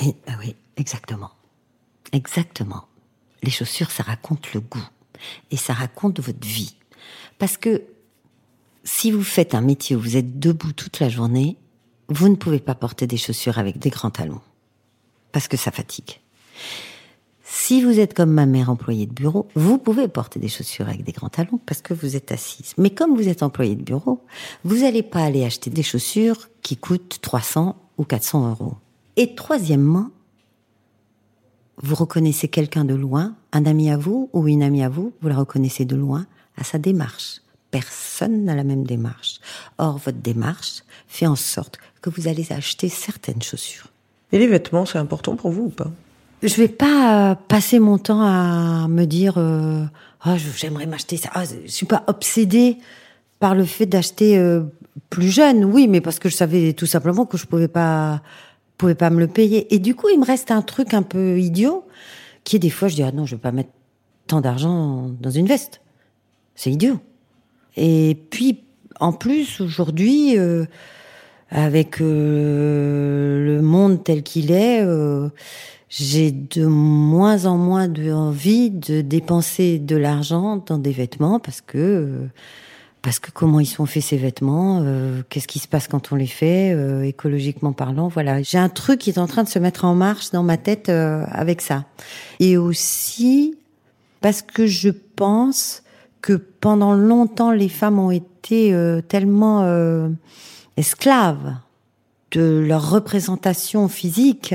Et, 0.00 0.14
ah 0.26 0.32
oui, 0.40 0.54
exactement. 0.76 1.30
Exactement. 2.14 2.84
Les 3.42 3.50
chaussures, 3.50 3.90
ça 3.90 4.04
raconte 4.04 4.54
le 4.54 4.60
goût. 4.60 4.88
Et 5.50 5.56
ça 5.56 5.72
raconte 5.72 6.20
votre 6.20 6.46
vie. 6.46 6.76
Parce 7.38 7.56
que 7.56 7.82
si 8.84 9.10
vous 9.10 9.22
faites 9.22 9.54
un 9.54 9.60
métier 9.60 9.96
où 9.96 10.00
vous 10.00 10.16
êtes 10.16 10.38
debout 10.38 10.72
toute 10.72 11.00
la 11.00 11.08
journée, 11.08 11.56
vous 12.08 12.28
ne 12.28 12.36
pouvez 12.36 12.60
pas 12.60 12.74
porter 12.74 13.06
des 13.06 13.16
chaussures 13.16 13.58
avec 13.58 13.78
des 13.78 13.90
grands 13.90 14.10
talons. 14.10 14.40
Parce 15.32 15.48
que 15.48 15.56
ça 15.56 15.72
fatigue. 15.72 16.20
Si 17.42 17.82
vous 17.82 17.98
êtes 17.98 18.14
comme 18.14 18.30
ma 18.30 18.46
mère 18.46 18.70
employée 18.70 19.06
de 19.06 19.12
bureau, 19.12 19.48
vous 19.54 19.78
pouvez 19.78 20.06
porter 20.06 20.38
des 20.38 20.48
chaussures 20.48 20.88
avec 20.88 21.02
des 21.02 21.12
grands 21.12 21.28
talons 21.28 21.58
parce 21.66 21.82
que 21.82 21.94
vous 21.94 22.14
êtes 22.14 22.30
assise. 22.30 22.74
Mais 22.78 22.90
comme 22.90 23.16
vous 23.16 23.28
êtes 23.28 23.42
employé 23.42 23.74
de 23.74 23.82
bureau, 23.82 24.22
vous 24.64 24.78
n'allez 24.78 25.02
pas 25.02 25.24
aller 25.24 25.44
acheter 25.44 25.70
des 25.70 25.82
chaussures 25.82 26.48
qui 26.62 26.76
coûtent 26.76 27.18
300 27.20 27.76
ou 27.98 28.04
400 28.04 28.50
euros. 28.50 28.74
Et 29.16 29.34
troisièmement, 29.34 30.10
vous 31.82 31.94
reconnaissez 31.94 32.48
quelqu'un 32.48 32.84
de 32.84 32.94
loin, 32.94 33.34
un 33.52 33.66
ami 33.66 33.90
à 33.90 33.96
vous 33.96 34.30
ou 34.32 34.46
une 34.48 34.62
amie 34.62 34.82
à 34.84 34.88
vous, 34.88 35.12
vous 35.20 35.28
la 35.28 35.36
reconnaissez 35.36 35.84
de 35.84 35.96
loin 35.96 36.26
à 36.56 36.64
sa 36.64 36.78
démarche. 36.78 37.40
Personne 37.70 38.44
n'a 38.44 38.54
la 38.54 38.62
même 38.64 38.84
démarche. 38.84 39.40
Or, 39.78 39.98
votre 39.98 40.18
démarche 40.18 40.82
fait 41.08 41.26
en 41.26 41.34
sorte 41.36 41.78
que 42.00 42.10
vous 42.10 42.28
allez 42.28 42.52
acheter 42.52 42.88
certaines 42.88 43.42
chaussures. 43.42 43.88
Et 44.32 44.38
les 44.38 44.46
vêtements, 44.46 44.86
c'est 44.86 44.98
important 44.98 45.34
pour 45.36 45.50
vous 45.50 45.64
ou 45.64 45.68
pas? 45.70 45.90
Je 46.42 46.54
vais 46.56 46.68
pas 46.68 47.30
euh, 47.32 47.34
passer 47.34 47.78
mon 47.80 47.98
temps 47.98 48.20
à 48.22 48.86
me 48.88 49.04
dire 49.06 49.34
euh, 49.38 49.84
Ah, 50.20 50.36
je- 50.36 50.50
j'aimerais 50.56 50.86
m'acheter 50.86 51.16
ça. 51.16 51.30
Ah, 51.34 51.44
je 51.44 51.70
suis 51.70 51.86
pas 51.86 52.04
obsédée 52.06 52.78
par 53.40 53.54
le 53.54 53.64
fait 53.64 53.86
d'acheter 53.86 54.38
euh, 54.38 54.62
plus 55.10 55.28
jeune, 55.30 55.64
oui, 55.64 55.88
mais 55.88 56.00
parce 56.00 56.18
que 56.20 56.28
je 56.28 56.36
savais 56.36 56.72
tout 56.74 56.86
simplement 56.86 57.26
que 57.26 57.36
je 57.38 57.46
pouvais 57.46 57.66
pas 57.68 58.22
pouvais 58.76 58.94
pas 58.94 59.10
me 59.10 59.20
le 59.20 59.28
payer. 59.28 59.72
Et 59.74 59.78
du 59.78 59.94
coup, 59.94 60.08
il 60.12 60.18
me 60.18 60.24
reste 60.24 60.50
un 60.50 60.62
truc 60.62 60.94
un 60.94 61.02
peu 61.02 61.38
idiot 61.38 61.84
qui 62.44 62.56
est 62.56 62.58
des 62.58 62.70
fois 62.70 62.88
je 62.88 62.94
dis 62.94 63.02
ah 63.02 63.12
non, 63.12 63.24
je 63.26 63.36
vais 63.36 63.40
pas 63.40 63.52
mettre 63.52 63.70
tant 64.26 64.40
d'argent 64.40 65.10
dans 65.20 65.30
une 65.30 65.46
veste. 65.46 65.80
C'est 66.54 66.70
idiot. 66.70 66.98
Et 67.76 68.18
puis 68.30 68.60
en 69.00 69.12
plus 69.12 69.60
aujourd'hui 69.60 70.38
euh, 70.38 70.66
avec 71.50 72.00
euh, 72.00 73.44
le 73.44 73.62
monde 73.62 74.02
tel 74.02 74.22
qu'il 74.22 74.50
est, 74.50 74.82
euh, 74.82 75.28
j'ai 75.88 76.32
de 76.32 76.66
moins 76.66 77.46
en 77.46 77.56
moins 77.56 77.88
de 77.88 78.12
envie 78.12 78.70
de 78.70 79.00
dépenser 79.00 79.78
de 79.78 79.96
l'argent 79.96 80.62
dans 80.66 80.78
des 80.78 80.90
vêtements 80.92 81.38
parce 81.38 81.60
que 81.60 81.78
euh, 81.78 82.26
parce 83.04 83.20
que 83.20 83.30
comment 83.30 83.60
ils 83.60 83.66
sont 83.66 83.86
faits 83.86 84.02
ces 84.02 84.16
vêtements, 84.16 84.80
euh, 84.82 85.22
qu'est-ce 85.28 85.46
qui 85.46 85.60
se 85.60 85.68
passe 85.68 85.86
quand 85.86 86.10
on 86.10 86.16
les 86.16 86.26
fait, 86.26 86.72
euh, 86.72 87.02
écologiquement 87.02 87.72
parlant, 87.72 88.08
voilà. 88.08 88.42
J'ai 88.42 88.58
un 88.58 88.70
truc 88.70 88.98
qui 88.98 89.10
est 89.10 89.18
en 89.18 89.28
train 89.28 89.44
de 89.44 89.48
se 89.48 89.60
mettre 89.60 89.84
en 89.84 89.94
marche 89.94 90.30
dans 90.30 90.42
ma 90.42 90.56
tête 90.56 90.88
euh, 90.88 91.24
avec 91.30 91.60
ça. 91.60 91.84
Et 92.40 92.56
aussi 92.56 93.56
parce 94.24 94.40
que 94.40 94.66
je 94.66 94.88
pense 94.88 95.82
que 96.22 96.32
pendant 96.32 96.94
longtemps 96.94 97.52
les 97.52 97.68
femmes 97.68 97.98
ont 97.98 98.10
été 98.10 98.72
euh, 98.72 99.02
tellement 99.02 99.64
euh, 99.64 100.08
esclaves 100.78 101.56
de 102.30 102.64
leur 102.66 102.90
représentation 102.90 103.86
physique 103.88 104.54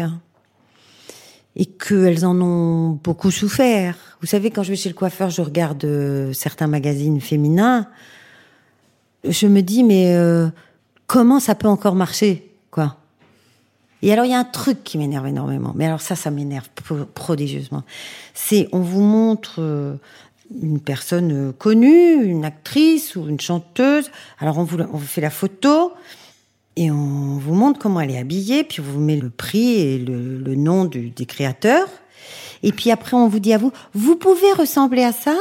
et 1.55 1.67
qu'elles 1.67 2.25
en 2.25 2.41
ont 2.41 2.99
beaucoup 3.03 3.29
souffert. 3.29 4.17
Vous 4.21 4.27
savez, 4.27 4.49
quand 4.49 4.63
je 4.63 4.71
vais 4.71 4.75
chez 4.75 4.89
le 4.89 4.95
coiffeur, 4.95 5.29
je 5.29 5.43
regarde 5.43 5.85
euh, 5.85 6.33
certains 6.33 6.67
magazines 6.67 7.21
féminins, 7.21 7.87
je 9.23 9.47
me 9.47 9.61
dis, 9.61 9.83
mais 9.83 10.15
euh, 10.15 10.47
comment 11.07 11.39
ça 11.39 11.55
peut 11.55 11.67
encore 11.67 11.95
marcher, 11.95 12.51
quoi? 12.71 12.95
Et 14.01 14.13
alors, 14.13 14.23
il 14.25 14.31
y 14.31 14.33
a 14.33 14.39
un 14.39 14.45
truc 14.45 14.83
qui 14.83 14.97
m'énerve 14.97 15.27
énormément, 15.27 15.73
mais 15.75 15.85
alors 15.85 15.99
ça, 15.99 16.15
ça 16.15 16.31
m'énerve 16.31 16.69
pro- 16.73 17.05
prodigieusement. 17.13 17.83
C'est, 18.33 18.69
on 18.71 18.79
vous 18.79 19.01
montre 19.01 19.55
euh, 19.59 19.95
une 20.63 20.79
personne 20.79 21.31
euh, 21.31 21.51
connue, 21.51 22.23
une 22.23 22.45
actrice 22.45 23.17
ou 23.17 23.27
une 23.27 23.41
chanteuse, 23.41 24.09
alors 24.39 24.57
on 24.57 24.63
vous, 24.63 24.79
on 24.79 24.97
vous 24.97 25.05
fait 25.05 25.21
la 25.21 25.29
photo, 25.29 25.91
et 26.77 26.91
on 26.91 27.37
vous 27.37 27.53
montre 27.53 27.77
comment 27.77 27.99
elle 27.99 28.11
est 28.11 28.17
habillée, 28.17 28.63
puis 28.63 28.79
on 28.79 28.83
vous 28.83 29.01
met 29.01 29.17
le 29.17 29.29
prix 29.29 29.73
et 29.73 29.97
le, 29.99 30.37
le 30.37 30.55
nom 30.55 30.85
du, 30.85 31.09
des 31.09 31.25
créateurs. 31.25 31.89
Et 32.63 32.71
puis 32.71 32.91
après, 32.91 33.17
on 33.17 33.27
vous 33.27 33.39
dit 33.39 33.51
à 33.51 33.57
vous, 33.57 33.73
vous 33.93 34.15
pouvez 34.15 34.53
ressembler 34.53 35.03
à 35.03 35.11
ça? 35.11 35.35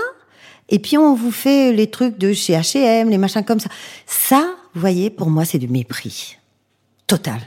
Et 0.69 0.79
puis 0.79 0.99
on 0.99 1.15
vous 1.15 1.31
fait 1.33 1.73
les 1.73 1.91
trucs 1.91 2.19
de 2.19 2.33
chez 2.33 2.55
H&M, 2.55 3.09
les 3.09 3.19
machins 3.19 3.45
comme 3.45 3.61
ça. 3.61 3.71
Ça, 4.07 4.43
vous 4.75 4.81
voyez, 4.81 5.11
pour 5.11 5.31
moi, 5.31 5.45
c'est 5.45 5.59
du 5.59 5.69
mépris. 5.69 6.37
Total. 7.07 7.39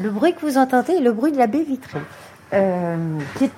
Le 0.00 0.10
bruit 0.10 0.34
que 0.34 0.40
vous 0.40 0.58
entendez 0.58 0.94
est 0.94 1.00
le 1.00 1.12
bruit 1.12 1.32
de 1.32 1.38
la 1.38 1.46
baie 1.46 1.62
vitrée. 1.62 2.00
Euh, 2.52 3.18
est- 3.40 3.50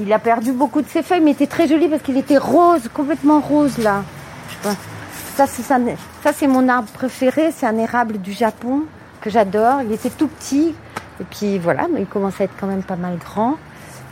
Il 0.00 0.12
a 0.12 0.18
perdu 0.18 0.52
beaucoup 0.52 0.82
de 0.82 0.88
ses 0.88 1.02
feuilles, 1.02 1.20
mais 1.22 1.30
était 1.32 1.46
très 1.46 1.66
joli 1.66 1.88
parce 1.88 2.02
qu'il 2.02 2.16
était 2.18 2.36
rose, 2.38 2.82
complètement 2.92 3.40
rose 3.40 3.78
là. 3.78 4.04
Ça, 5.34 5.46
c'est 5.46 5.62
ça, 5.62 5.78
c'est 6.34 6.46
mon 6.46 6.68
arbre 6.68 6.88
préféré. 6.92 7.50
C'est 7.56 7.66
un 7.66 7.78
érable 7.78 8.18
du 8.18 8.32
Japon 8.32 8.82
que 9.22 9.30
j'adore. 9.30 9.80
Il 9.82 9.92
était 9.92 10.10
tout 10.10 10.28
petit. 10.28 10.74
Et 11.20 11.24
puis 11.30 11.58
voilà, 11.58 11.86
mais 11.92 12.00
il 12.02 12.06
commence 12.06 12.38
à 12.40 12.44
être 12.44 12.52
quand 12.60 12.66
même 12.66 12.82
pas 12.82 12.96
mal 12.96 13.16
grand. 13.16 13.56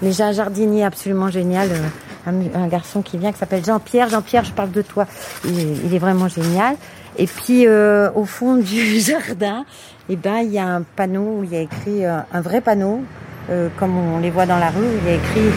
Mais 0.03 0.13
j'ai 0.13 0.23
un 0.23 0.33
jardinier 0.33 0.85
absolument 0.85 1.31
génial, 1.31 1.69
euh, 1.71 2.31
un, 2.31 2.63
un 2.63 2.69
garçon 2.69 3.03
qui 3.03 3.19
vient 3.19 3.33
qui 3.33 3.39
s'appelle 3.39 3.65
Jean-Pierre. 3.65 4.09
Jean-Pierre, 4.09 4.45
je 4.45 4.53
parle 4.53 4.71
de 4.71 4.83
toi. 4.83 5.07
Il 5.45 5.59
est, 5.59 5.77
il 5.85 5.95
est 5.95 5.99
vraiment 5.99 6.29
génial. 6.29 6.77
Et 7.19 7.27
puis 7.27 7.67
euh, 7.67 8.11
au 8.15 8.25
fond 8.25 8.57
du 8.57 9.01
jardin, 9.01 9.65
eh 10.09 10.17
ben 10.17 10.39
il 10.39 10.51
y 10.53 10.59
a 10.59 10.67
un 10.67 10.83
panneau 10.83 11.39
où 11.39 11.45
il 11.45 11.53
y 11.53 11.57
a 11.57 11.61
écrit 11.61 12.05
euh, 12.05 12.19
un 12.33 12.41
vrai 12.41 12.61
panneau, 12.61 13.03
euh, 13.51 13.69
comme 13.79 13.97
on 13.97 14.19
les 14.19 14.31
voit 14.31 14.47
dans 14.47 14.59
la 14.59 14.71
rue, 14.71 14.83
où 14.83 14.99
il 15.03 15.09
y 15.09 15.13
a 15.13 15.15
écrit 15.15 15.51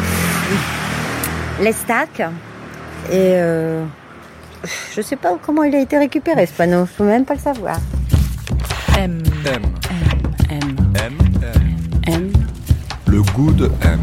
l'estac. 1.62 2.20
Et 3.10 3.14
euh, 3.14 3.84
je 4.96 5.02
sais 5.02 5.16
pas 5.16 5.38
comment 5.46 5.64
il 5.64 5.76
a 5.76 5.80
été 5.80 5.98
récupéré 5.98 6.46
ce 6.46 6.54
panneau. 6.54 6.86
Je 6.86 6.92
peux 6.98 7.04
même 7.04 7.26
pas 7.26 7.34
le 7.36 7.40
savoir. 7.40 7.78
M, 8.98 9.22
M. 9.46 9.62
M, 10.50 10.76
M. 10.96 11.18
M. 12.08 12.14
M. 12.14 12.34
Le 13.08 13.22
goût 13.22 13.52
de 13.52 13.72
M. 13.82 14.00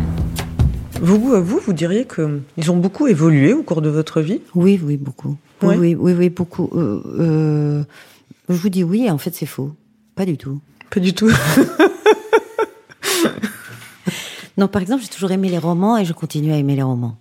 Goûts 1.01 1.33
à 1.35 1.41
vous, 1.41 1.59
vous 1.59 1.73
diriez 1.73 2.05
que 2.05 2.41
ils 2.57 2.71
ont 2.71 2.77
beaucoup 2.77 3.07
évolué 3.07 3.53
au 3.55 3.63
cours 3.63 3.81
de 3.83 3.89
votre 3.89 4.21
vie? 4.21 4.41
Oui, 4.55 4.79
oui, 4.83 4.97
beaucoup. 4.97 5.37
Oui, 5.63 5.69
Ouais. 5.69 5.77
oui, 5.77 5.95
oui, 5.95 6.13
oui, 6.13 6.29
beaucoup. 6.31 6.69
Euh, 6.75 7.03
euh, 7.19 7.85
je 8.49 8.55
vous 8.55 8.69
dis 8.69 8.85
oui, 8.85 9.11
en 9.11 9.19
fait, 9.19 9.35
c'est 9.35 9.47
faux. 9.47 9.75
Pas 10.15 10.27
du 10.27 10.37
tout. 10.37 10.61
Pas 10.91 11.01
du 11.01 11.13
tout. 11.15 11.31
Non, 14.57 14.69
par 14.69 14.83
exemple, 14.83 15.03
j'ai 15.03 15.09
toujours 15.09 15.31
aimé 15.31 15.49
les 15.49 15.57
romans 15.57 15.97
et 15.97 16.05
je 16.05 16.13
continue 16.13 16.53
à 16.53 16.57
aimer 16.59 16.77
les 16.77 16.83
romans. 16.83 17.17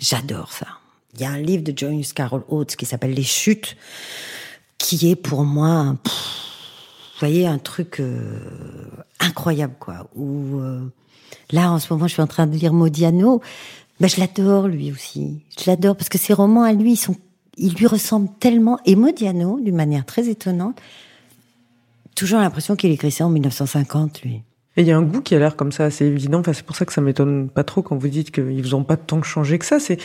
J'adore 0.00 0.50
ça. 0.52 0.66
Il 1.14 1.20
y 1.20 1.24
a 1.24 1.30
un 1.30 1.38
livre 1.38 1.62
de 1.62 1.72
Joyce 1.76 2.12
Carol 2.12 2.42
Oates 2.48 2.74
qui 2.74 2.86
s'appelle 2.86 3.14
Les 3.14 3.22
Chutes, 3.22 3.76
qui 4.78 5.08
est 5.12 5.14
pour 5.16 5.44
moi, 5.44 5.94
pff, 6.02 6.12
vous 6.12 7.18
voyez, 7.20 7.46
un 7.46 7.58
truc 7.58 8.00
euh, 8.00 8.40
incroyable, 9.20 9.74
quoi. 9.78 10.08
Où 10.16 10.58
euh, 10.58 10.80
là, 11.52 11.70
en 11.70 11.78
ce 11.78 11.92
moment, 11.92 12.06
je 12.06 12.14
suis 12.14 12.22
en 12.22 12.26
train 12.26 12.46
de 12.46 12.56
lire 12.56 12.72
Modiano. 12.72 13.40
Ben, 14.00 14.08
je 14.08 14.20
l'adore 14.20 14.68
lui 14.68 14.90
aussi. 14.90 15.40
Je 15.58 15.70
l'adore 15.70 15.96
parce 15.96 16.08
que 16.08 16.18
ses 16.18 16.32
romans 16.32 16.62
à 16.62 16.72
lui, 16.72 16.92
ils 16.92 16.96
sont, 16.96 17.16
ils 17.56 17.74
lui 17.74 17.86
ressemblent 17.86 18.30
tellement. 18.40 18.78
Et 18.86 18.96
Modiano, 18.96 19.60
d'une 19.60 19.76
manière 19.76 20.04
très 20.04 20.28
étonnante, 20.28 20.80
toujours 22.14 22.40
l'impression 22.40 22.76
qu'il 22.76 22.90
écrit 22.90 23.10
ça 23.10 23.26
en 23.26 23.30
1950, 23.30 24.22
lui. 24.22 24.42
Et 24.76 24.82
il 24.82 24.88
y 24.88 24.92
a 24.92 24.96
un 24.98 25.02
goût 25.02 25.20
qui 25.20 25.36
a 25.36 25.38
l'air 25.38 25.54
comme 25.54 25.70
ça 25.70 25.84
assez 25.84 26.04
évident. 26.06 26.40
Enfin, 26.40 26.52
c'est 26.52 26.64
pour 26.64 26.74
ça 26.74 26.84
que 26.84 26.92
ça 26.92 27.00
m'étonne 27.00 27.48
pas 27.48 27.62
trop 27.62 27.82
quand 27.82 27.96
vous 27.96 28.08
dites 28.08 28.32
qu'ils 28.32 28.60
vous 28.60 28.74
ont 28.74 28.82
pas 28.82 28.96
tant 28.96 29.22
changé 29.22 29.58
que 29.58 29.64
ça. 29.66 29.78
C'est 29.78 29.98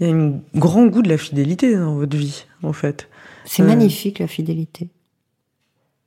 il 0.00 0.06
y 0.06 0.10
a 0.10 0.14
un 0.14 0.40
grand 0.54 0.86
goût 0.86 1.00
de 1.00 1.08
la 1.08 1.16
fidélité 1.16 1.74
dans 1.74 1.94
votre 1.94 2.16
vie, 2.16 2.44
en 2.62 2.72
fait. 2.72 3.08
C'est 3.44 3.62
Euh, 3.62 3.66
magnifique 3.66 4.18
la 4.18 4.26
fidélité. 4.26 4.88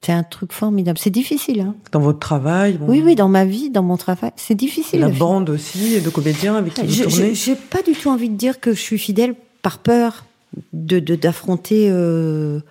C'est 0.02 0.14
un 0.14 0.24
truc 0.24 0.54
formidable. 0.54 0.98
C'est 0.98 1.10
difficile. 1.10 1.60
Hein 1.62 1.76
Dans 1.92 2.00
votre 2.00 2.20
travail. 2.20 2.78
bon, 2.78 2.88
oui, 2.88 3.02
oui, 3.04 3.16
dans 3.16 3.28
ma 3.28 3.44
vie, 3.46 3.70
dans 3.70 3.84
mon 3.84 3.98
travail, 3.98 4.32
c'est 4.38 4.56
difficile. 4.56 5.02
La 5.02 5.10
bande 5.10 5.50
aussi 5.50 6.00
de 6.00 6.10
comédiens 6.10 6.56
avec 6.56 6.74
qui 6.74 6.82
vous 6.86 6.92
Je- 6.92 7.04
tournez. 7.04 7.30
je- 7.36 7.44
J'ai 7.46 7.56
pas 7.56 7.82
du 7.82 7.92
tout 7.94 8.10
envie 8.10 8.30
de 8.30 8.36
dire 8.36 8.60
que 8.62 8.74
je 8.74 8.80
suis 8.80 8.98
fidèle 8.98 9.36
par 9.62 9.80
peur 9.80 10.26
de 10.74 11.00
de- 11.00 11.16
d'affronter 11.16 11.90
euh, 11.92 12.62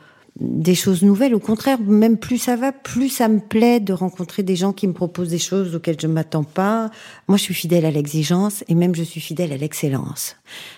des 0.41 0.75
choses 0.75 1.03
nouvelles. 1.03 1.35
Au 1.35 1.39
contraire, 1.41 1.79
même 1.81 2.17
plus 2.17 2.39
ça 2.39 2.57
va, 2.57 2.73
plus 2.73 3.09
ça 3.11 3.29
me 3.29 3.41
plaît 3.41 3.81
de 3.81 3.93
rencontrer 3.93 4.43
des 4.43 4.57
gens 4.57 4.73
qui 4.73 4.87
me 4.87 4.93
proposent 4.95 5.29
des 5.31 5.39
choses 5.39 5.75
auxquelles 5.75 6.01
je 6.01 6.07
m'attends 6.07 6.45
pas. 6.45 6.91
Moi, 7.29 7.37
je 7.37 7.43
suis 7.43 7.55
fidèle 7.55 7.85
à 7.85 7.91
l'exigence 7.91 8.65
et 8.69 8.75
même 8.75 8.95
je 8.95 9.03
suis 9.03 9.21
fidèle 9.21 9.53
à 9.53 9.57
l'excellence. 9.59 10.37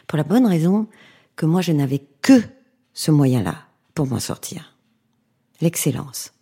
Pour 0.08 0.16
la 0.18 0.24
bonne 0.24 0.46
raison 0.46 0.88
que 1.36 1.46
moi, 1.46 1.60
je 1.60 1.70
n'avais 1.72 2.02
que 2.22 2.42
ce 2.92 3.10
moyen-là 3.12 3.54
pour 3.94 4.06
m'en 4.08 4.18
sortir. 4.18 4.74
L'excellence. 5.60 6.32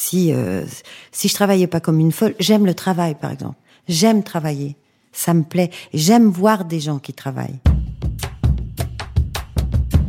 Si 0.00 0.32
euh, 0.32 0.64
si 1.12 1.28
je 1.28 1.34
travaillais 1.34 1.66
pas 1.66 1.78
comme 1.78 2.00
une 2.00 2.10
folle, 2.10 2.34
j'aime 2.40 2.64
le 2.64 2.72
travail 2.72 3.14
par 3.14 3.32
exemple. 3.32 3.58
J'aime 3.86 4.22
travailler, 4.22 4.76
ça 5.12 5.34
me 5.34 5.42
plaît. 5.42 5.68
J'aime 5.92 6.30
voir 6.30 6.64
des 6.64 6.80
gens 6.80 6.98
qui 6.98 7.12
travaillent. 7.12 7.60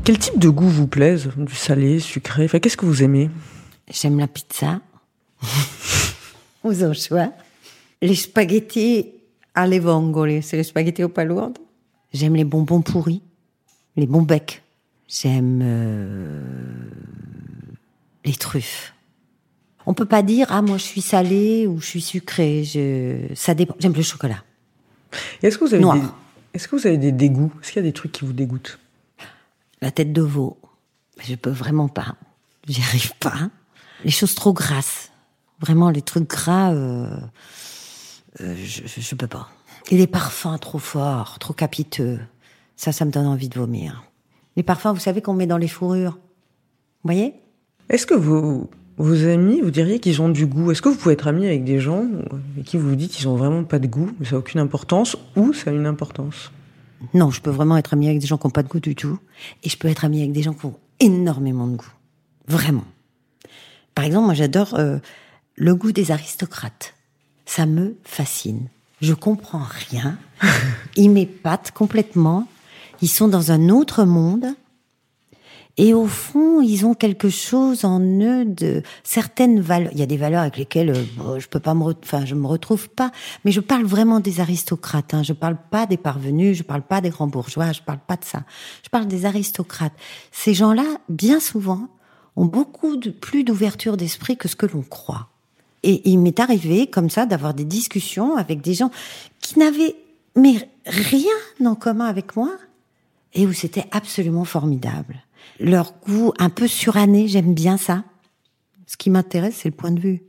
Quel 0.05 0.17
type 0.17 0.39
de 0.39 0.47
goût 0.47 0.69
vous 0.69 0.87
plaise 0.87 1.29
Du 1.35 1.55
salé, 1.55 1.99
sucré? 1.99 2.45
Enfin, 2.45 2.59
qu'est-ce 2.59 2.77
que 2.77 2.85
vous 2.85 3.03
aimez? 3.03 3.29
J'aime 3.89 4.17
la 4.17 4.27
pizza 4.27 4.79
aux 6.63 6.83
anchois, 6.85 7.33
les 8.01 8.15
spaghettis 8.15 9.09
alle 9.53 9.77
vongole, 9.81 10.41
c'est 10.41 10.55
les 10.55 10.63
spaghettis 10.63 11.03
aux 11.03 11.09
palourdes? 11.09 11.57
J'aime 12.13 12.37
les 12.37 12.45
bonbons 12.45 12.81
pourris, 12.81 13.21
les 13.97 14.07
bons 14.07 14.21
becs. 14.21 14.63
J'aime 15.09 15.59
euh, 15.61 16.41
les 18.23 18.35
truffes. 18.35 18.93
On 19.85 19.93
peut 19.93 20.05
pas 20.05 20.21
dire 20.21 20.47
ah 20.49 20.61
moi 20.61 20.77
je 20.77 20.83
suis 20.83 21.01
salé 21.01 21.67
ou 21.67 21.79
je 21.79 21.85
suis 21.85 22.01
sucré. 22.01 22.63
Je, 22.63 23.33
ça 23.35 23.53
dépend. 23.53 23.75
J'aime 23.79 23.93
le 23.93 24.01
chocolat. 24.01 24.43
Est-ce 25.41 25.57
que 25.57 25.65
vous 25.65 25.73
avez 25.73 25.83
Noir. 25.83 25.97
des... 25.97 26.07
Est-ce 26.53 26.67
que 26.67 26.75
vous 26.75 26.85
avez 26.87 26.97
des 26.97 27.11
dégoûts? 27.11 27.51
Est-ce 27.61 27.71
qu'il 27.71 27.81
y 27.81 27.85
a 27.85 27.89
des 27.89 27.93
trucs 27.93 28.11
qui 28.11 28.25
vous 28.25 28.33
dégoûtent? 28.33 28.79
La 29.81 29.91
tête 29.91 30.13
de 30.13 30.21
veau, 30.21 30.57
je 31.19 31.35
peux 31.35 31.49
vraiment 31.49 31.87
pas. 31.87 32.15
J'y 32.67 32.81
arrive 32.81 33.13
pas. 33.19 33.49
Les 34.03 34.11
choses 34.11 34.35
trop 34.35 34.53
grasses, 34.53 35.11
vraiment 35.59 35.89
les 35.89 36.01
trucs 36.01 36.29
gras, 36.29 36.71
euh, 36.73 37.07
euh, 38.41 38.55
je, 38.57 38.81
je, 38.85 39.01
je 39.01 39.15
peux 39.15 39.27
pas. 39.27 39.49
Et 39.89 39.97
les 39.97 40.07
parfums 40.07 40.57
trop 40.59 40.79
forts, 40.79 41.39
trop 41.39 41.53
capiteux, 41.53 42.19
ça, 42.75 42.91
ça 42.91 43.05
me 43.05 43.11
donne 43.11 43.27
envie 43.27 43.49
de 43.49 43.57
vomir. 43.57 44.03
Les 44.55 44.63
parfums, 44.63 44.93
vous 44.93 44.99
savez 44.99 45.21
qu'on 45.21 45.33
met 45.33 45.47
dans 45.47 45.57
les 45.57 45.67
fourrures. 45.67 46.13
Vous 46.13 47.11
voyez? 47.11 47.33
Est-ce 47.89 48.05
que 48.05 48.13
vos, 48.13 48.69
vos 49.01 49.25
amis, 49.27 49.61
vous 49.61 49.71
diriez 49.71 49.99
qu'ils 49.99 50.21
ont 50.21 50.29
du 50.29 50.45
goût 50.45 50.71
Est-ce 50.71 50.81
que 50.81 50.89
vous 50.89 50.95
pouvez 50.95 51.13
être 51.13 51.27
ami 51.27 51.45
avec 51.45 51.63
des 51.63 51.79
gens 51.79 52.05
avec 52.53 52.65
qui 52.65 52.77
vous 52.77 52.89
vous 52.89 52.95
dites 52.95 53.11
qu'ils 53.11 53.27
ont 53.27 53.35
vraiment 53.35 53.63
pas 53.63 53.79
de 53.79 53.87
goût, 53.87 54.11
mais 54.19 54.25
ça 54.25 54.33
n'a 54.33 54.39
aucune 54.39 54.59
importance, 54.59 55.17
ou 55.35 55.53
ça 55.53 55.71
a 55.71 55.73
une 55.73 55.85
importance? 55.87 56.51
Non, 57.13 57.31
je 57.31 57.41
peux 57.41 57.49
vraiment 57.49 57.77
être 57.77 57.93
amie 57.93 58.07
avec 58.07 58.19
des 58.19 58.27
gens 58.27 58.37
qui 58.37 58.45
n'ont 58.45 58.51
pas 58.51 58.63
de 58.63 58.67
goût 58.67 58.79
du 58.79 58.95
tout. 58.95 59.17
Et 59.63 59.69
je 59.69 59.77
peux 59.77 59.87
être 59.87 60.05
amie 60.05 60.19
avec 60.19 60.31
des 60.31 60.43
gens 60.43 60.53
qui 60.53 60.65
ont 60.65 60.77
énormément 60.99 61.67
de 61.67 61.75
goût. 61.75 61.93
Vraiment. 62.47 62.85
Par 63.95 64.05
exemple, 64.05 64.25
moi 64.25 64.33
j'adore 64.33 64.75
euh, 64.75 64.99
le 65.55 65.75
goût 65.75 65.91
des 65.91 66.11
aristocrates. 66.11 66.93
Ça 67.45 67.65
me 67.65 67.95
fascine. 68.03 68.67
Je 69.01 69.13
comprends 69.13 69.65
rien. 69.89 70.17
Ils 70.95 71.09
m'épatent 71.09 71.71
complètement. 71.71 72.47
Ils 73.01 73.09
sont 73.09 73.27
dans 73.27 73.51
un 73.51 73.69
autre 73.69 74.05
monde. 74.05 74.45
Et 75.83 75.95
au 75.95 76.05
fond, 76.05 76.61
ils 76.61 76.85
ont 76.85 76.93
quelque 76.93 77.29
chose 77.29 77.85
en 77.85 77.99
eux 77.99 78.45
de 78.45 78.83
certaines 79.03 79.59
valeurs. 79.59 79.91
Il 79.93 79.99
y 79.99 80.03
a 80.03 80.05
des 80.05 80.15
valeurs 80.15 80.43
avec 80.43 80.57
lesquelles 80.57 80.91
euh, 80.91 81.39
je 81.39 81.47
peux 81.47 81.59
pas 81.59 81.73
me, 81.73 81.81
enfin, 82.03 82.23
je 82.23 82.35
me 82.35 82.45
retrouve 82.45 82.87
pas. 82.87 83.11
Mais 83.45 83.51
je 83.51 83.61
parle 83.61 83.85
vraiment 83.85 84.19
des 84.19 84.41
aristocrates. 84.41 85.15
Hein. 85.15 85.23
Je 85.23 85.33
parle 85.33 85.57
pas 85.71 85.87
des 85.87 85.97
parvenus. 85.97 86.55
Je 86.55 86.61
parle 86.61 86.83
pas 86.83 87.01
des 87.01 87.09
grands 87.09 87.25
bourgeois. 87.25 87.71
Je 87.71 87.81
parle 87.81 87.97
pas 87.97 88.15
de 88.15 88.23
ça. 88.23 88.43
Je 88.83 88.89
parle 88.89 89.07
des 89.07 89.25
aristocrates. 89.25 89.95
Ces 90.31 90.53
gens-là, 90.53 90.85
bien 91.09 91.39
souvent, 91.39 91.87
ont 92.35 92.45
beaucoup 92.45 92.95
de, 92.95 93.09
plus 93.09 93.43
d'ouverture 93.43 93.97
d'esprit 93.97 94.37
que 94.37 94.47
ce 94.47 94.55
que 94.55 94.67
l'on 94.67 94.83
croit. 94.83 95.29
Et 95.81 96.07
il 96.11 96.19
m'est 96.19 96.39
arrivé, 96.39 96.85
comme 96.85 97.09
ça, 97.09 97.25
d'avoir 97.25 97.55
des 97.55 97.65
discussions 97.65 98.37
avec 98.37 98.61
des 98.61 98.75
gens 98.75 98.91
qui 99.39 99.57
n'avaient 99.57 99.95
mais 100.35 100.69
rien 100.85 101.33
en 101.65 101.73
commun 101.73 102.05
avec 102.05 102.35
moi 102.35 102.51
et 103.33 103.47
où 103.47 103.51
c'était 103.53 103.85
absolument 103.89 104.45
formidable. 104.45 105.23
Leur 105.59 105.93
goût 106.07 106.33
un 106.39 106.49
peu 106.49 106.67
suranné, 106.67 107.27
j'aime 107.27 107.53
bien 107.53 107.77
ça. 107.77 108.03
Ce 108.87 108.97
qui 108.97 109.09
m'intéresse, 109.09 109.55
c'est 109.55 109.69
le 109.69 109.75
point 109.75 109.91
de 109.91 109.99
vue. 109.99 110.23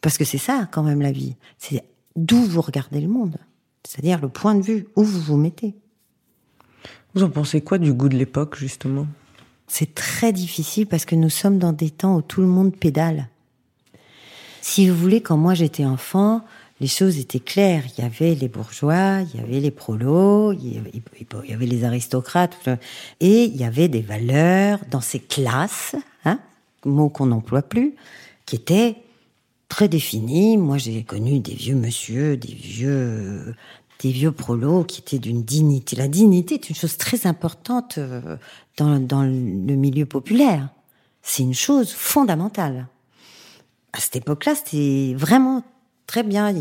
Parce 0.00 0.18
que 0.18 0.24
c'est 0.24 0.38
ça, 0.38 0.68
quand 0.72 0.82
même, 0.82 1.02
la 1.02 1.12
vie. 1.12 1.36
C'est 1.58 1.84
d'où 2.16 2.42
vous 2.42 2.60
regardez 2.60 3.00
le 3.00 3.08
monde. 3.08 3.36
C'est-à-dire 3.86 4.20
le 4.20 4.28
point 4.28 4.54
de 4.54 4.62
vue, 4.62 4.86
où 4.96 5.02
vous 5.02 5.20
vous 5.20 5.36
mettez. 5.36 5.74
Vous 7.14 7.22
en 7.22 7.30
pensez 7.30 7.60
quoi 7.60 7.78
du 7.78 7.92
goût 7.92 8.08
de 8.08 8.16
l'époque, 8.16 8.56
justement? 8.56 9.06
C'est 9.66 9.94
très 9.94 10.32
difficile 10.32 10.86
parce 10.86 11.04
que 11.04 11.14
nous 11.14 11.30
sommes 11.30 11.58
dans 11.58 11.72
des 11.72 11.90
temps 11.90 12.16
où 12.16 12.22
tout 12.22 12.40
le 12.40 12.46
monde 12.46 12.74
pédale. 12.74 13.28
Si 14.60 14.88
vous 14.88 14.96
voulez, 14.96 15.20
quand 15.20 15.36
moi 15.36 15.54
j'étais 15.54 15.84
enfant, 15.84 16.44
les 16.80 16.86
choses 16.86 17.18
étaient 17.18 17.40
claires. 17.40 17.84
Il 17.96 18.02
y 18.02 18.06
avait 18.06 18.34
les 18.34 18.48
bourgeois, 18.48 19.20
il 19.20 19.40
y 19.40 19.42
avait 19.42 19.60
les 19.60 19.70
prolos, 19.70 20.52
il 20.52 20.74
y 20.74 21.52
avait, 21.52 21.66
les 21.66 21.84
aristocrates, 21.84 22.68
et 23.20 23.44
il 23.44 23.56
y 23.56 23.64
avait 23.64 23.88
des 23.88 24.00
valeurs 24.00 24.80
dans 24.90 25.02
ces 25.02 25.20
classes, 25.20 25.94
hein, 26.24 26.40
mot 26.84 27.10
qu'on 27.10 27.26
n'emploie 27.26 27.62
plus, 27.62 27.94
qui 28.46 28.56
étaient 28.56 28.96
très 29.68 29.88
définies. 29.88 30.56
Moi, 30.56 30.78
j'ai 30.78 31.04
connu 31.04 31.38
des 31.38 31.54
vieux 31.54 31.76
monsieur, 31.76 32.36
des 32.38 32.54
vieux, 32.54 33.54
des 34.00 34.10
vieux 34.10 34.32
prolos 34.32 34.84
qui 34.84 35.00
étaient 35.02 35.18
d'une 35.18 35.42
dignité. 35.42 35.96
La 35.96 36.08
dignité 36.08 36.54
est 36.54 36.70
une 36.70 36.76
chose 36.76 36.96
très 36.96 37.26
importante 37.26 37.98
euh, 37.98 38.36
dans, 38.78 38.98
dans 38.98 39.22
le 39.22 39.30
milieu 39.30 40.06
populaire. 40.06 40.70
C'est 41.22 41.42
une 41.42 41.54
chose 41.54 41.92
fondamentale. 41.92 42.86
À 43.92 44.00
cette 44.00 44.16
époque-là, 44.16 44.54
c'était 44.54 45.14
vraiment 45.16 45.62
très 46.10 46.24
bien. 46.24 46.52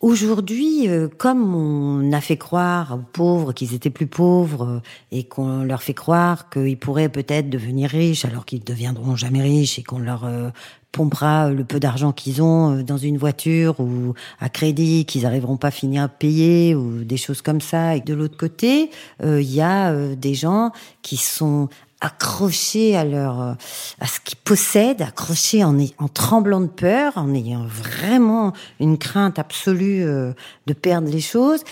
Aujourd'hui, 0.00 0.90
euh, 0.90 1.08
comme 1.08 1.54
on 1.54 2.12
a 2.12 2.20
fait 2.20 2.36
croire 2.36 2.92
aux 2.92 3.10
pauvres 3.10 3.54
qu'ils 3.54 3.72
étaient 3.72 3.88
plus 3.88 4.06
pauvres 4.06 4.62
euh, 4.62 4.80
et 5.10 5.24
qu'on 5.24 5.64
leur 5.64 5.82
fait 5.82 5.94
croire 5.94 6.50
qu'ils 6.50 6.78
pourraient 6.78 7.08
peut-être 7.08 7.48
devenir 7.48 7.88
riches 7.88 8.26
alors 8.26 8.44
qu'ils 8.44 8.62
deviendront 8.62 9.16
jamais 9.16 9.40
riches 9.40 9.78
et 9.78 9.82
qu'on 9.82 10.00
leur 10.00 10.26
euh, 10.26 10.50
pompera 10.92 11.48
le 11.48 11.64
peu 11.64 11.80
d'argent 11.80 12.12
qu'ils 12.12 12.42
ont 12.42 12.82
dans 12.82 12.98
une 12.98 13.16
voiture 13.16 13.80
ou 13.80 14.12
à 14.38 14.50
crédit 14.50 15.06
qu'ils 15.06 15.24
arriveront 15.24 15.56
pas 15.56 15.68
à 15.68 15.70
finir 15.70 16.02
à 16.02 16.08
payer 16.08 16.74
ou 16.74 17.04
des 17.04 17.16
choses 17.16 17.40
comme 17.40 17.62
ça. 17.62 17.96
Et 17.96 18.00
de 18.00 18.12
l'autre 18.12 18.36
côté, 18.36 18.90
il 19.22 19.54
y 19.54 19.60
a 19.60 20.14
des 20.14 20.34
gens 20.34 20.72
qui 21.02 21.18
sont 21.18 21.68
accrochés 22.00 22.96
à 22.96 23.04
leur 23.04 23.40
euh, 23.40 23.54
à 24.00 24.06
ce 24.06 24.20
qu'ils 24.20 24.38
possèdent, 24.38 25.02
accrochés 25.02 25.64
en, 25.64 25.76
en 25.98 26.08
tremblant 26.08 26.60
de 26.60 26.66
peur, 26.66 27.14
en 27.16 27.32
ayant 27.34 27.64
vraiment 27.66 28.52
une 28.80 28.98
crainte 28.98 29.38
absolue 29.38 30.04
euh, 30.04 30.32
de 30.66 30.72
perdre 30.74 31.10
les 31.10 31.20
choses. 31.20 31.62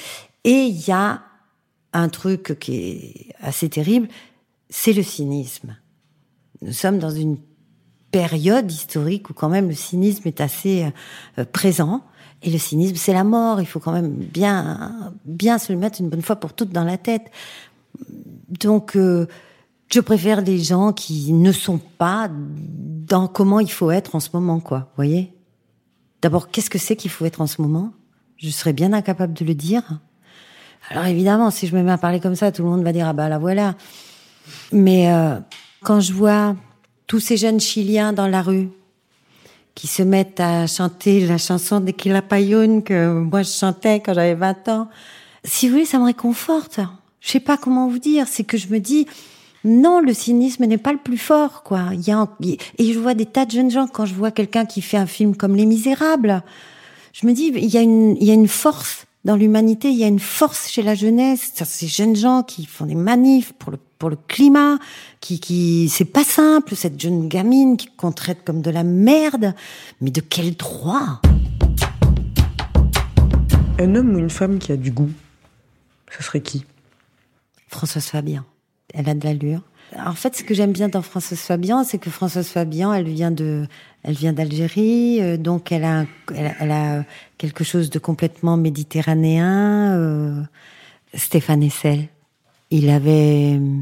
Et 0.45 0.65
il 0.65 0.87
y 0.87 0.93
a 0.93 1.23
un 1.93 2.09
truc 2.09 2.59
qui 2.59 2.75
est 2.77 3.27
assez 3.41 3.69
terrible, 3.69 4.09
c'est 4.69 4.93
le 4.93 5.03
cynisme. 5.03 5.77
Nous 6.63 6.73
sommes 6.73 6.99
dans 6.99 7.11
une 7.11 7.37
période 8.11 8.71
historique 8.71 9.31
où 9.31 9.33
quand 9.33 9.49
même 9.49 9.69
le 9.69 9.75
cynisme 9.75 10.27
est 10.29 10.41
assez 10.41 10.87
euh, 11.39 11.45
présent. 11.45 12.03
Et 12.43 12.51
le 12.51 12.59
cynisme, 12.59 12.97
c'est 12.97 13.13
la 13.13 13.25
mort. 13.25 13.61
Il 13.61 13.67
faut 13.67 13.81
quand 13.81 13.93
même 13.93 14.11
bien, 14.11 15.13
bien 15.25 15.59
se 15.59 15.73
le 15.73 15.79
mettre 15.79 16.01
une 16.01 16.11
bonne 16.11 16.23
fois 16.23 16.37
pour 16.37 16.53
toutes 16.53 16.71
dans 16.71 16.85
la 16.85 16.99
tête. 16.99 17.31
Donc, 18.49 18.97
euh, 18.97 19.27
je 19.93 20.01
préfère 20.01 20.43
des 20.43 20.59
gens 20.59 20.93
qui 20.93 21.33
ne 21.33 21.53
sont 21.53 21.79
pas 21.79 22.29
dans 22.31 23.29
comment 23.29 23.61
il 23.61 23.71
faut 23.71 23.91
être 23.91 24.15
en 24.15 24.21
ce 24.21 24.31
moment, 24.33 24.61
quoi. 24.61 24.91
Voyez? 24.97 25.33
D'abord, 26.23 26.51
qu'est-ce 26.51 26.71
que 26.71 26.79
c'est 26.79 26.97
qu'il 26.97 27.11
faut 27.11 27.25
être 27.27 27.41
en 27.41 27.47
ce 27.47 27.61
moment? 27.61 27.93
Je 28.37 28.51
serais 28.51 28.73
bien 28.73 28.93
incapable 28.93 29.35
de 29.35 29.45
le 29.45 29.55
dire. 29.55 29.83
Alors 30.91 31.07
évidemment, 31.07 31.51
si 31.51 31.67
je 31.67 31.77
me 31.77 31.83
mets 31.83 31.93
à 31.93 31.99
parler 31.99 32.21
comme 32.21 32.35
ça, 32.35 32.53
tout 32.53 32.63
le 32.63 32.69
monde 32.69 32.83
va 32.83 32.93
dire 32.93 33.09
ah 33.09 33.13
bah 33.13 33.29
la 33.29 33.39
voilà. 33.39 33.75
Mais 34.73 35.13
euh, 35.13 35.37
quand 35.83 36.01
je 36.01 36.13
vois 36.13 36.57
tous 37.07 37.21
ces 37.21 37.37
jeunes 37.37 37.61
Chiliens 37.61 38.13
dans 38.13 38.27
la 38.27 38.43
rue 38.43 38.69
qui 39.75 39.87
se 39.87 40.03
mettent 40.03 40.41
à 40.41 40.67
chanter 40.67 41.27
la 41.27 41.39
chanson 41.39 41.81
de 41.81 41.91
Quilapayún 41.91 42.83
que 42.83 43.11
moi 43.11 43.43
je 43.43 43.51
chantais 43.51 44.01
quand 44.01 44.15
j'avais 44.15 44.35
20 44.35 44.69
ans, 44.69 44.89
si 45.43 45.69
vous 45.69 45.75
voulez, 45.75 45.87
ça 45.87 45.99
me 45.99 46.05
réconforte. 46.05 46.81
Je 47.21 47.31
sais 47.31 47.41
pas 47.41 47.57
comment 47.57 47.89
vous 47.89 47.99
dire, 47.99 48.27
c'est 48.29 48.45
que 48.45 48.57
je 48.57 48.69
me 48.69 48.79
dis 48.79 49.07
non, 49.65 50.01
le 50.01 50.13
cynisme 50.13 50.67
n'est 50.67 50.79
pas 50.79 50.93
le 50.93 50.99
plus 50.99 51.19
fort, 51.19 51.63
quoi. 51.63 51.89
Il 51.93 52.07
y 52.07 52.13
a, 52.13 52.29
et 52.79 52.93
je 52.93 52.99
vois 52.99 53.15
des 53.15 53.27
tas 53.27 53.47
de 53.47 53.51
jeunes 53.51 53.71
gens 53.71 53.87
quand 53.87 54.05
je 54.05 54.15
vois 54.15 54.31
quelqu'un 54.31 54.67
qui 54.67 54.83
fait 54.83 54.99
un 54.99 55.07
film 55.07 55.35
comme 55.35 55.57
Les 55.57 55.65
Misérables. 55.67 56.43
Je 57.15 57.27
me 57.27 57.33
dis, 57.33 57.51
il 57.55 57.73
y 57.73 57.79
a 57.79 57.81
une, 57.81 58.17
il 58.21 58.25
y 58.25 58.31
a 58.31 58.35
une 58.35 58.49
force 58.49 59.07
dans 59.25 59.37
l'humanité, 59.37 59.89
il 59.89 59.97
y 59.97 60.05
a 60.05 60.09
une 60.09 60.19
force 60.19 60.69
chez 60.69 60.83
la 60.83 60.95
jeunesse, 60.95 61.53
ces 61.55 61.87
jeunes 61.87 62.15
gens 62.15 62.43
qui 62.43 62.67
font 62.67 62.85
des 62.85 62.95
manifs 62.95 63.53
pour 63.55 63.71
le 63.73 63.79
pour 63.99 64.11
le 64.11 64.19
climat, 64.29 64.79
qui 65.21 65.41
qui 65.41 65.89
c'est 65.89 66.05
pas 66.05 66.25
simple 66.25 66.77
cette 66.77 67.01
jeune 67.01 67.29
gamine 67.29 67.79
qu'on 67.97 68.13
traite 68.13 68.45
comme 68.45 68.61
de 68.61 68.71
la 68.71 68.83
merde, 68.83 69.55
mais 70.03 70.11
de 70.11 70.21
quel 70.21 70.57
droit? 70.57 71.23
Un 73.79 73.95
homme 73.95 74.15
ou 74.15 74.19
une 74.19 74.29
femme 74.29 74.59
qui 74.59 74.73
a 74.73 74.77
du 74.77 74.91
goût, 74.91 75.11
ça 76.11 76.23
serait 76.23 76.43
qui? 76.43 76.67
Françoise 77.69 78.05
Fabian. 78.05 78.45
Elle 78.93 79.09
a 79.09 79.15
de 79.15 79.25
l'allure. 79.25 79.63
En 79.97 80.15
fait, 80.15 80.37
ce 80.37 80.43
que 80.43 80.55
j'aime 80.55 80.73
bien 80.73 80.89
dans 80.89 81.03
Françoise 81.03 81.41
Fabian, 81.41 81.85
c'est 81.85 81.99
que 81.99 82.11
Françoise 82.11 82.49
Fabian, 82.49 82.93
elle 82.93 83.09
vient 83.09 83.31
de, 83.31 83.67
elle 84.03 84.15
vient 84.15 84.33
d'Algérie, 84.33 85.21
euh, 85.21 85.37
donc 85.37 85.73
elle 85.73 85.85
a, 85.85 86.05
elle, 86.35 86.71
a 86.71 87.05
quelque 87.39 87.65
chose 87.65 87.91
de 87.91 87.99
complètement 87.99 88.57
méditerranéen. 88.57 89.95
Euh, 89.95 90.43
Stéphane 91.15 91.63
Essel, 91.63 92.09
il 92.71 92.91
avait 92.91 93.57
euh, 93.57 93.81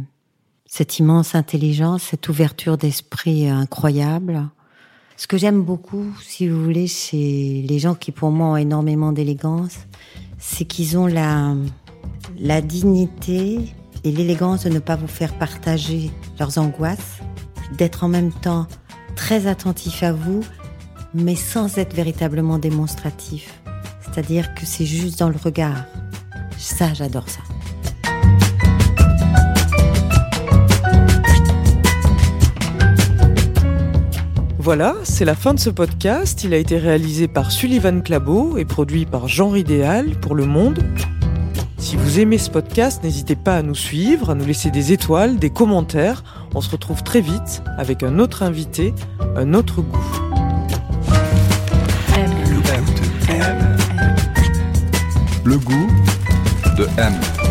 cette 0.67 0.99
immense 0.99 1.35
intelligence, 1.35 2.03
cette 2.03 2.29
ouverture 2.29 2.77
d'esprit 2.77 3.49
incroyable. 3.49 4.49
Ce 5.17 5.27
que 5.27 5.38
j'aime 5.38 5.62
beaucoup, 5.62 6.07
si 6.23 6.49
vous 6.49 6.62
voulez, 6.62 6.88
chez 6.88 7.65
les 7.67 7.79
gens 7.79 7.95
qui 7.95 8.12
pour 8.12 8.31
moi 8.31 8.49
ont 8.49 8.57
énormément 8.57 9.12
d'élégance, 9.12 9.79
c'est 10.38 10.65
qu'ils 10.65 10.99
ont 10.99 11.07
la, 11.07 11.55
la 12.38 12.61
dignité 12.61 13.61
et 14.05 14.12
l'élégance 14.12 14.65
de 14.65 14.69
ne 14.69 14.79
pas 14.79 14.97
vous 14.97 15.07
faire 15.07 15.35
partager 15.38 16.11
leurs 16.38 16.59
angoisses, 16.59 17.19
d'être 17.77 18.05
en 18.05 18.09
même 18.09 18.33
temps 18.33 18.67
très 19.17 19.47
attentif 19.47 20.03
à 20.03 20.12
vous, 20.12 20.43
mais 21.15 21.37
sans 21.37 21.79
être 21.79 21.95
véritablement 21.95 22.59
démonstratif. 22.59 23.61
C'est-à-dire 24.03 24.55
que 24.55 24.67
c'est 24.67 24.87
juste 24.87 25.19
dans 25.19 25.29
le 25.29 25.37
regard. 25.43 25.85
Ça, 26.59 26.93
j'adore 26.95 27.29
ça. 27.29 27.41
Voilà, 34.59 34.95
c'est 35.03 35.25
la 35.25 35.35
fin 35.35 35.55
de 35.55 35.59
ce 35.59 35.71
podcast. 35.71 36.45
Il 36.45 36.55
a 36.55 36.57
été 36.57 36.79
réalisé 36.79 37.27
par 37.27 37.51
Sullivan 37.51 38.01
Clabot 38.01 38.59
et 38.59 38.65
produit 38.65 39.07
par 39.07 39.27
Jean 39.27 39.49
Ridéal 39.49 40.11
pour 40.21 40.37
Le 40.37 40.47
Monde. 40.47 40.85
Si 41.83 41.97
vous 41.97 42.21
aimez 42.21 42.38
ce 42.38 42.49
podcast, 42.49 43.03
n'hésitez 43.03 43.35
pas 43.35 43.57
à 43.57 43.62
nous 43.62 43.75
suivre, 43.75 44.31
à 44.31 44.37
nous 44.37 44.45
laisser 44.45 44.71
des 44.71 44.92
étoiles, 44.92 45.40
des 45.40 45.51
commentaires. 45.51 46.23
On 46.55 46.61
se 46.61 46.71
retrouve 46.71 47.03
très 47.03 47.21
vite 47.21 47.64
avec 47.77 48.05
un 48.05 48.21
autre 48.21 48.45
invité, 48.45 48.95
un 49.35 49.53
autre 49.53 49.83
goût. 49.83 49.99
Le 55.45 55.59
goût 55.59 55.88
de 56.79 56.87
M. 56.99 57.41